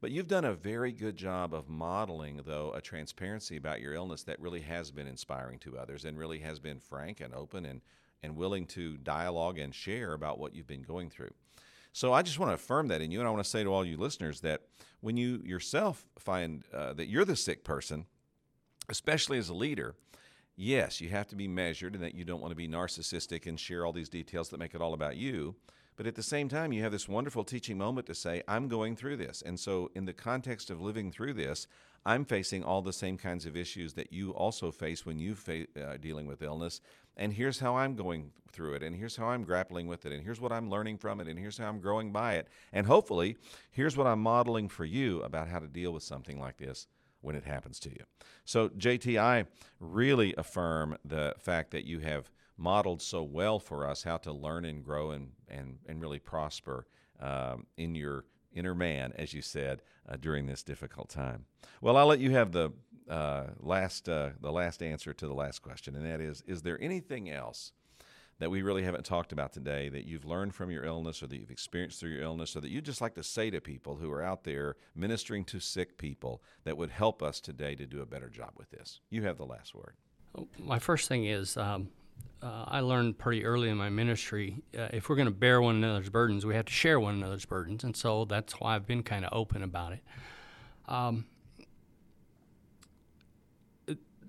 But 0.01 0.09
you've 0.09 0.27
done 0.27 0.45
a 0.45 0.53
very 0.53 0.91
good 0.91 1.15
job 1.15 1.53
of 1.53 1.69
modeling, 1.69 2.41
though, 2.43 2.73
a 2.73 2.81
transparency 2.81 3.55
about 3.55 3.81
your 3.81 3.93
illness 3.93 4.23
that 4.23 4.39
really 4.39 4.61
has 4.61 4.89
been 4.89 5.05
inspiring 5.05 5.59
to 5.59 5.77
others 5.77 6.05
and 6.05 6.17
really 6.17 6.39
has 6.39 6.59
been 6.59 6.79
frank 6.79 7.21
and 7.21 7.35
open 7.35 7.67
and, 7.67 7.81
and 8.23 8.35
willing 8.35 8.65
to 8.65 8.97
dialogue 8.97 9.59
and 9.59 9.75
share 9.75 10.13
about 10.13 10.39
what 10.39 10.55
you've 10.55 10.65
been 10.65 10.81
going 10.81 11.11
through. 11.11 11.31
So 11.93 12.13
I 12.13 12.21
just 12.21 12.39
want 12.39 12.51
to 12.51 12.55
affirm 12.55 12.87
that 12.87 13.01
in 13.01 13.11
you, 13.11 13.19
and 13.19 13.27
I 13.27 13.31
want 13.31 13.43
to 13.43 13.49
say 13.49 13.63
to 13.63 13.69
all 13.73 13.85
you 13.85 13.97
listeners 13.97 14.41
that 14.41 14.61
when 15.01 15.17
you 15.17 15.41
yourself 15.43 16.05
find 16.17 16.63
uh, 16.73 16.93
that 16.93 17.07
you're 17.07 17.25
the 17.25 17.35
sick 17.35 17.63
person, 17.63 18.05
especially 18.87 19.37
as 19.37 19.49
a 19.49 19.53
leader, 19.53 19.95
yes, 20.55 21.01
you 21.01 21.09
have 21.09 21.27
to 21.27 21.35
be 21.35 21.47
measured 21.47 21.93
and 21.95 22.03
that 22.03 22.15
you 22.15 22.23
don't 22.23 22.39
want 22.39 22.51
to 22.51 22.55
be 22.55 22.67
narcissistic 22.67 23.45
and 23.45 23.59
share 23.59 23.85
all 23.85 23.91
these 23.91 24.09
details 24.09 24.49
that 24.49 24.59
make 24.59 24.73
it 24.73 24.81
all 24.81 24.93
about 24.93 25.17
you. 25.17 25.55
But 25.97 26.07
at 26.07 26.15
the 26.15 26.23
same 26.23 26.47
time, 26.47 26.71
you 26.71 26.81
have 26.83 26.91
this 26.91 27.09
wonderful 27.09 27.43
teaching 27.43 27.77
moment 27.77 28.07
to 28.07 28.15
say, 28.15 28.41
I'm 28.47 28.67
going 28.67 28.95
through 28.95 29.17
this. 29.17 29.43
And 29.45 29.59
so, 29.59 29.91
in 29.93 30.05
the 30.05 30.13
context 30.13 30.69
of 30.69 30.81
living 30.81 31.11
through 31.11 31.33
this, 31.33 31.67
I'm 32.05 32.25
facing 32.25 32.63
all 32.63 32.81
the 32.81 32.93
same 32.93 33.17
kinds 33.17 33.45
of 33.45 33.55
issues 33.55 33.93
that 33.93 34.11
you 34.11 34.31
also 34.31 34.71
face 34.71 35.05
when 35.05 35.19
you 35.19 35.35
fa- 35.35 35.67
uh, 35.79 35.97
dealing 35.97 36.25
with 36.25 36.41
illness. 36.41 36.81
And 37.17 37.33
here's 37.33 37.59
how 37.59 37.75
I'm 37.75 37.95
going 37.95 38.31
through 38.51 38.73
it. 38.75 38.83
And 38.83 38.95
here's 38.95 39.15
how 39.15 39.27
I'm 39.27 39.43
grappling 39.43 39.87
with 39.87 40.05
it. 40.05 40.11
And 40.11 40.23
here's 40.23 40.41
what 40.41 40.51
I'm 40.51 40.69
learning 40.69 40.97
from 40.97 41.19
it. 41.19 41.27
And 41.27 41.39
here's 41.39 41.57
how 41.57 41.67
I'm 41.67 41.79
growing 41.79 42.11
by 42.11 42.35
it. 42.35 42.47
And 42.73 42.85
hopefully, 42.85 43.37
here's 43.71 43.97
what 43.97 44.07
I'm 44.07 44.21
modeling 44.21 44.69
for 44.69 44.85
you 44.85 45.21
about 45.23 45.47
how 45.47 45.59
to 45.59 45.67
deal 45.67 45.91
with 45.91 46.03
something 46.03 46.39
like 46.39 46.57
this 46.57 46.87
when 47.21 47.35
it 47.35 47.45
happens 47.45 47.79
to 47.81 47.89
you. 47.89 48.03
So, 48.45 48.69
JT, 48.69 49.19
I 49.19 49.45
really 49.79 50.33
affirm 50.37 50.97
the 51.05 51.35
fact 51.39 51.71
that 51.71 51.85
you 51.85 51.99
have 51.99 52.31
modeled 52.57 53.01
so 53.01 53.23
well 53.23 53.59
for 53.59 53.87
us 53.87 54.03
how 54.03 54.17
to 54.17 54.31
learn 54.31 54.65
and 54.65 54.83
grow 54.83 55.11
and, 55.11 55.31
and, 55.47 55.77
and 55.87 56.01
really 56.01 56.19
prosper 56.19 56.85
um, 57.19 57.65
in 57.77 57.95
your 57.95 58.25
inner 58.53 58.75
man, 58.75 59.13
as 59.15 59.33
you 59.33 59.41
said, 59.41 59.81
uh, 60.09 60.17
during 60.19 60.45
this 60.45 60.63
difficult 60.63 61.09
time. 61.09 61.45
Well, 61.79 61.97
I'll 61.97 62.07
let 62.07 62.19
you 62.19 62.31
have 62.31 62.51
the 62.51 62.71
uh, 63.11 63.47
last 63.59 64.07
uh, 64.07 64.29
the 64.39 64.51
last 64.51 64.81
answer 64.81 65.13
to 65.13 65.27
the 65.27 65.33
last 65.33 65.61
question, 65.61 65.95
and 65.95 66.05
that 66.05 66.21
is: 66.21 66.43
Is 66.47 66.61
there 66.61 66.81
anything 66.81 67.29
else 67.29 67.73
that 68.39 68.49
we 68.49 68.63
really 68.63 68.81
haven't 68.83 69.05
talked 69.05 69.31
about 69.31 69.53
today 69.53 69.87
that 69.89 70.05
you've 70.05 70.25
learned 70.25 70.55
from 70.55 70.71
your 70.71 70.83
illness 70.83 71.21
or 71.21 71.27
that 71.27 71.37
you've 71.37 71.51
experienced 71.51 71.99
through 71.99 72.09
your 72.09 72.23
illness 72.23 72.55
or 72.55 72.61
that 72.61 72.71
you'd 72.71 72.83
just 72.85 72.99
like 72.99 73.13
to 73.13 73.21
say 73.21 73.51
to 73.51 73.61
people 73.61 73.97
who 73.97 74.11
are 74.11 74.23
out 74.23 74.45
there 74.45 74.77
ministering 74.95 75.45
to 75.45 75.59
sick 75.59 75.95
people 75.99 76.41
that 76.63 76.75
would 76.75 76.89
help 76.89 77.21
us 77.21 77.39
today 77.39 77.75
to 77.75 77.85
do 77.85 78.01
a 78.01 78.05
better 78.05 78.29
job 78.29 78.49
with 78.57 78.71
this? 78.71 78.99
You 79.11 79.21
have 79.23 79.37
the 79.37 79.45
last 79.45 79.75
word. 79.75 79.93
My 80.57 80.79
first 80.79 81.07
thing 81.07 81.25
is 81.25 81.55
um, 81.55 81.89
uh, 82.41 82.63
I 82.67 82.79
learned 82.79 83.19
pretty 83.19 83.45
early 83.45 83.69
in 83.69 83.77
my 83.77 83.89
ministry 83.89 84.63
uh, 84.75 84.87
if 84.91 85.07
we're 85.07 85.17
going 85.17 85.27
to 85.27 85.31
bear 85.31 85.61
one 85.61 85.75
another's 85.75 86.09
burdens, 86.09 86.43
we 86.43 86.55
have 86.55 86.65
to 86.65 86.73
share 86.73 86.99
one 86.99 87.15
another's 87.15 87.45
burdens. 87.45 87.83
And 87.83 87.95
so 87.95 88.25
that's 88.25 88.53
why 88.53 88.75
I've 88.75 88.87
been 88.87 89.03
kind 89.03 89.23
of 89.23 89.33
open 89.33 89.61
about 89.61 89.93
it. 89.93 90.01
Um, 90.87 91.25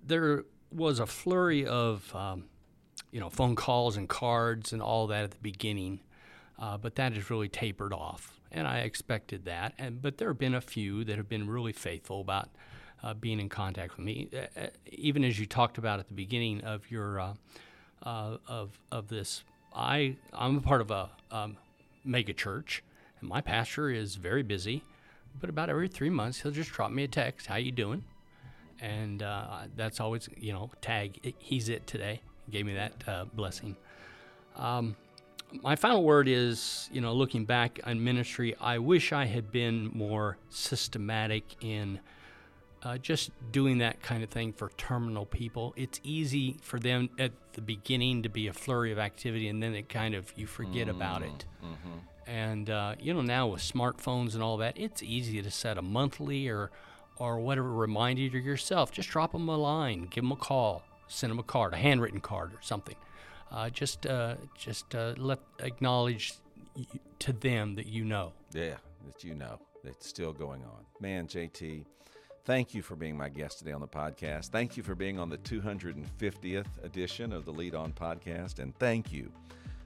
there 0.05 0.45
was 0.71 0.99
a 0.99 1.07
flurry 1.07 1.67
of 1.67 2.15
um, 2.15 2.45
you 3.11 3.21
know 3.21 3.31
phone 3.31 3.55
calls 3.55 3.97
and 3.97 4.09
cards 4.09 4.73
and 4.73 4.83
all 4.83 5.07
that 5.09 5.25
at 5.25 5.31
the 5.33 5.41
beginning, 5.43 6.01
uh, 6.59 6.77
but 6.77 6.97
that 6.97 7.12
has 7.12 7.31
really 7.31 7.49
tapered 7.49 7.93
off, 7.93 8.41
and 8.51 8.67
I 8.67 8.81
expected 8.81 9.45
that. 9.45 9.75
And 9.79 10.01
but 10.03 10.19
there 10.19 10.29
have 10.29 10.38
been 10.38 10.55
a 10.55 10.61
few 10.61 11.05
that 11.05 11.17
have 11.17 11.29
been 11.29 11.49
really 11.49 11.73
faithful 11.73 12.21
about 12.21 12.51
uh, 13.03 13.15
being 13.15 13.41
in 13.41 13.49
contact 13.49 13.97
with 13.97 14.07
me, 14.07 14.29
even 14.87 15.25
as 15.25 15.38
you 15.38 15.47
talked 15.47 15.79
about 15.79 16.01
at 16.01 16.09
the 16.09 16.15
beginning 16.15 16.62
of 16.62 16.91
your 16.91 17.21
uh, 17.21 17.35
uh, 18.03 18.37
of 18.47 18.79
of 18.91 19.09
this. 19.09 19.45
I 19.75 20.17
I'm 20.33 20.59
a 20.59 20.61
part 20.61 20.81
of 20.81 20.91
a 20.91 21.11
um, 21.31 21.57
mega 22.05 22.33
church, 22.33 22.83
and 23.21 23.29
my 23.29 23.41
pastor 23.41 23.91
is 23.91 24.17
very 24.17 24.43
busy, 24.43 24.85
but 25.41 25.49
about 25.49 25.71
every 25.71 25.88
three 25.88 26.11
months 26.11 26.41
he'll 26.41 26.53
just 26.53 26.71
drop 26.71 26.91
me 26.91 27.05
a 27.05 27.09
text, 27.09 27.47
"How 27.47 27.57
you 27.57 27.73
doing?" 27.73 28.05
And 28.83 29.23
uh, 29.23 29.61
that's 29.77 30.01
always 30.01 30.29
you 30.37 30.53
know 30.53 30.71
tag 30.83 31.35
he's 31.38 31.68
it 31.68 31.87
today 31.87 32.21
gave 32.51 32.66
me 32.66 32.75
that 32.75 32.92
uh, 33.07 33.25
blessing 33.33 33.77
um, 34.57 34.97
my 35.62 35.77
final 35.77 36.03
word 36.03 36.29
is 36.29 36.90
you 36.92 37.01
know 37.01 37.12
looking 37.14 37.45
back 37.45 37.81
on 37.85 38.03
ministry 38.03 38.55
i 38.61 38.77
wish 38.77 39.12
i 39.12 39.25
had 39.25 39.51
been 39.53 39.90
more 39.95 40.37
systematic 40.51 41.45
in 41.61 42.01
uh, 42.83 42.99
just 42.99 43.31
doing 43.53 43.79
that 43.79 44.03
kind 44.03 44.25
of 44.25 44.31
thing 44.31 44.53
for 44.53 44.71
terminal 44.77 45.25
people 45.25 45.73
it's 45.77 46.01
easy 46.03 46.57
for 46.61 46.81
them 46.81 47.09
at 47.18 47.31
the 47.53 47.61
beginning 47.61 48.25
to 48.25 48.29
be 48.29 48.49
a 48.49 48.53
flurry 48.53 48.90
of 48.90 48.99
activity 48.99 49.47
and 49.49 49.62
then 49.62 49.75
it 49.75 49.88
kind 49.88 50.14
of 50.14 50.33
you 50.37 50.47
forget 50.47 50.88
mm-hmm. 50.88 50.97
about 50.97 51.23
it 51.23 51.45
mm-hmm. 51.64 52.31
and 52.31 52.68
uh, 52.68 52.97
you 52.99 53.14
know 53.14 53.21
now 53.23 53.47
with 53.47 53.61
smartphones 53.62 54.35
and 54.35 54.42
all 54.42 54.57
that 54.57 54.77
it's 54.77 55.03
easy 55.03 55.40
to 55.40 55.51
set 55.51 55.79
a 55.79 55.83
monthly 55.83 56.49
or 56.49 56.73
or 57.16 57.38
whatever 57.38 57.70
reminder 57.70 58.29
to 58.29 58.38
yourself, 58.38 58.90
just 58.90 59.09
drop 59.09 59.33
them 59.33 59.48
a 59.48 59.57
line, 59.57 60.09
give 60.11 60.25
them 60.25 60.33
a 60.33 60.37
call, 60.37 60.83
send 61.09 61.31
them 61.31 61.38
a 61.38 61.42
card, 61.42 61.75
a 61.75 61.77
handwritten 61.77 62.20
card 62.20 62.53
or 62.53 62.59
something. 62.61 62.96
Uh, 63.51 63.68
just 63.68 64.07
uh, 64.07 64.35
just 64.57 64.94
uh, 64.94 65.14
let 65.18 65.38
acknowledge 65.61 66.35
to 67.18 67.33
them 67.33 67.75
that 67.75 67.87
you 67.87 68.05
know. 68.05 68.33
Yeah, 68.53 68.77
that 69.07 69.22
you 69.22 69.35
know 69.35 69.59
it's 69.85 70.09
still 70.09 70.33
going 70.33 70.62
on. 70.62 70.87
Man, 71.01 71.27
JT, 71.27 71.85
thank 72.44 72.75
you 72.75 72.83
for 72.83 72.96
being 72.96 73.16
my 73.16 73.29
guest 73.29 73.59
today 73.59 73.72
on 73.72 73.81
the 73.81 73.88
podcast. 73.88 74.48
Thank 74.48 74.77
you 74.77 74.83
for 74.83 74.94
being 74.94 75.18
on 75.18 75.29
the 75.29 75.38
250th 75.38 76.85
edition 76.85 77.33
of 77.33 77.44
the 77.44 77.53
Lead 77.53 77.75
On 77.75 77.92
podcast, 77.92 78.59
and 78.59 78.75
thank 78.79 79.12
you 79.12 79.31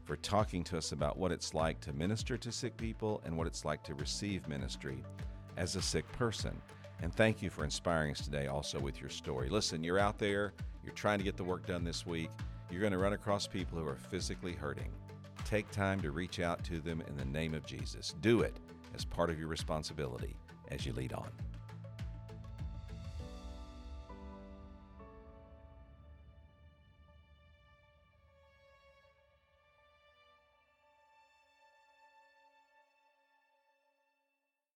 for 0.05 0.17
talking 0.17 0.63
to 0.63 0.79
us 0.79 0.93
about 0.93 1.19
what 1.19 1.33
it's 1.33 1.53
like 1.53 1.81
to 1.81 1.93
minister 1.93 2.37
to 2.39 2.53
sick 2.53 2.77
people 2.77 3.21
and 3.25 3.37
what 3.37 3.49
it's 3.49 3.65
like 3.65 3.83
to 3.83 3.95
receive 3.95 4.47
ministry 4.47 5.03
as 5.57 5.75
a 5.75 5.83
sick 5.83 6.11
person. 6.13 6.57
And 7.03 7.15
thank 7.15 7.43
you 7.43 7.51
for 7.51 7.65
inspiring 7.65 8.13
us 8.13 8.21
today 8.21 8.47
also 8.47 8.81
with 8.81 9.01
your 9.01 9.11
story. 9.11 9.49
Listen, 9.49 9.85
you're 9.85 9.99
out 9.99 10.19
there, 10.19 10.55
you're 10.83 10.95
trying 10.95 11.19
to 11.19 11.25
get 11.25 11.37
the 11.37 11.45
work 11.45 11.67
done 11.67 11.85
this 11.85 12.07
week, 12.07 12.31
you're 12.71 12.81
going 12.81 12.93
to 12.93 12.99
run 12.99 13.13
across 13.13 13.47
people 13.47 13.79
who 13.79 13.87
are 13.87 13.97
physically 13.97 14.55
hurting. 14.55 14.91
Take 15.45 15.71
time 15.71 16.01
to 16.01 16.11
reach 16.11 16.41
out 16.41 16.65
to 16.65 16.81
them 16.81 17.03
in 17.07 17.17
the 17.17 17.25
name 17.25 17.55
of 17.55 17.65
Jesus. 17.65 18.15
Do 18.21 18.41
it 18.41 18.57
as 18.95 19.05
part 19.05 19.31
of 19.31 19.39
your 19.39 19.49
responsibility 19.49 20.37
as 20.71 20.85
you 20.85 20.93
lead 20.93 21.13
on. 21.13 21.29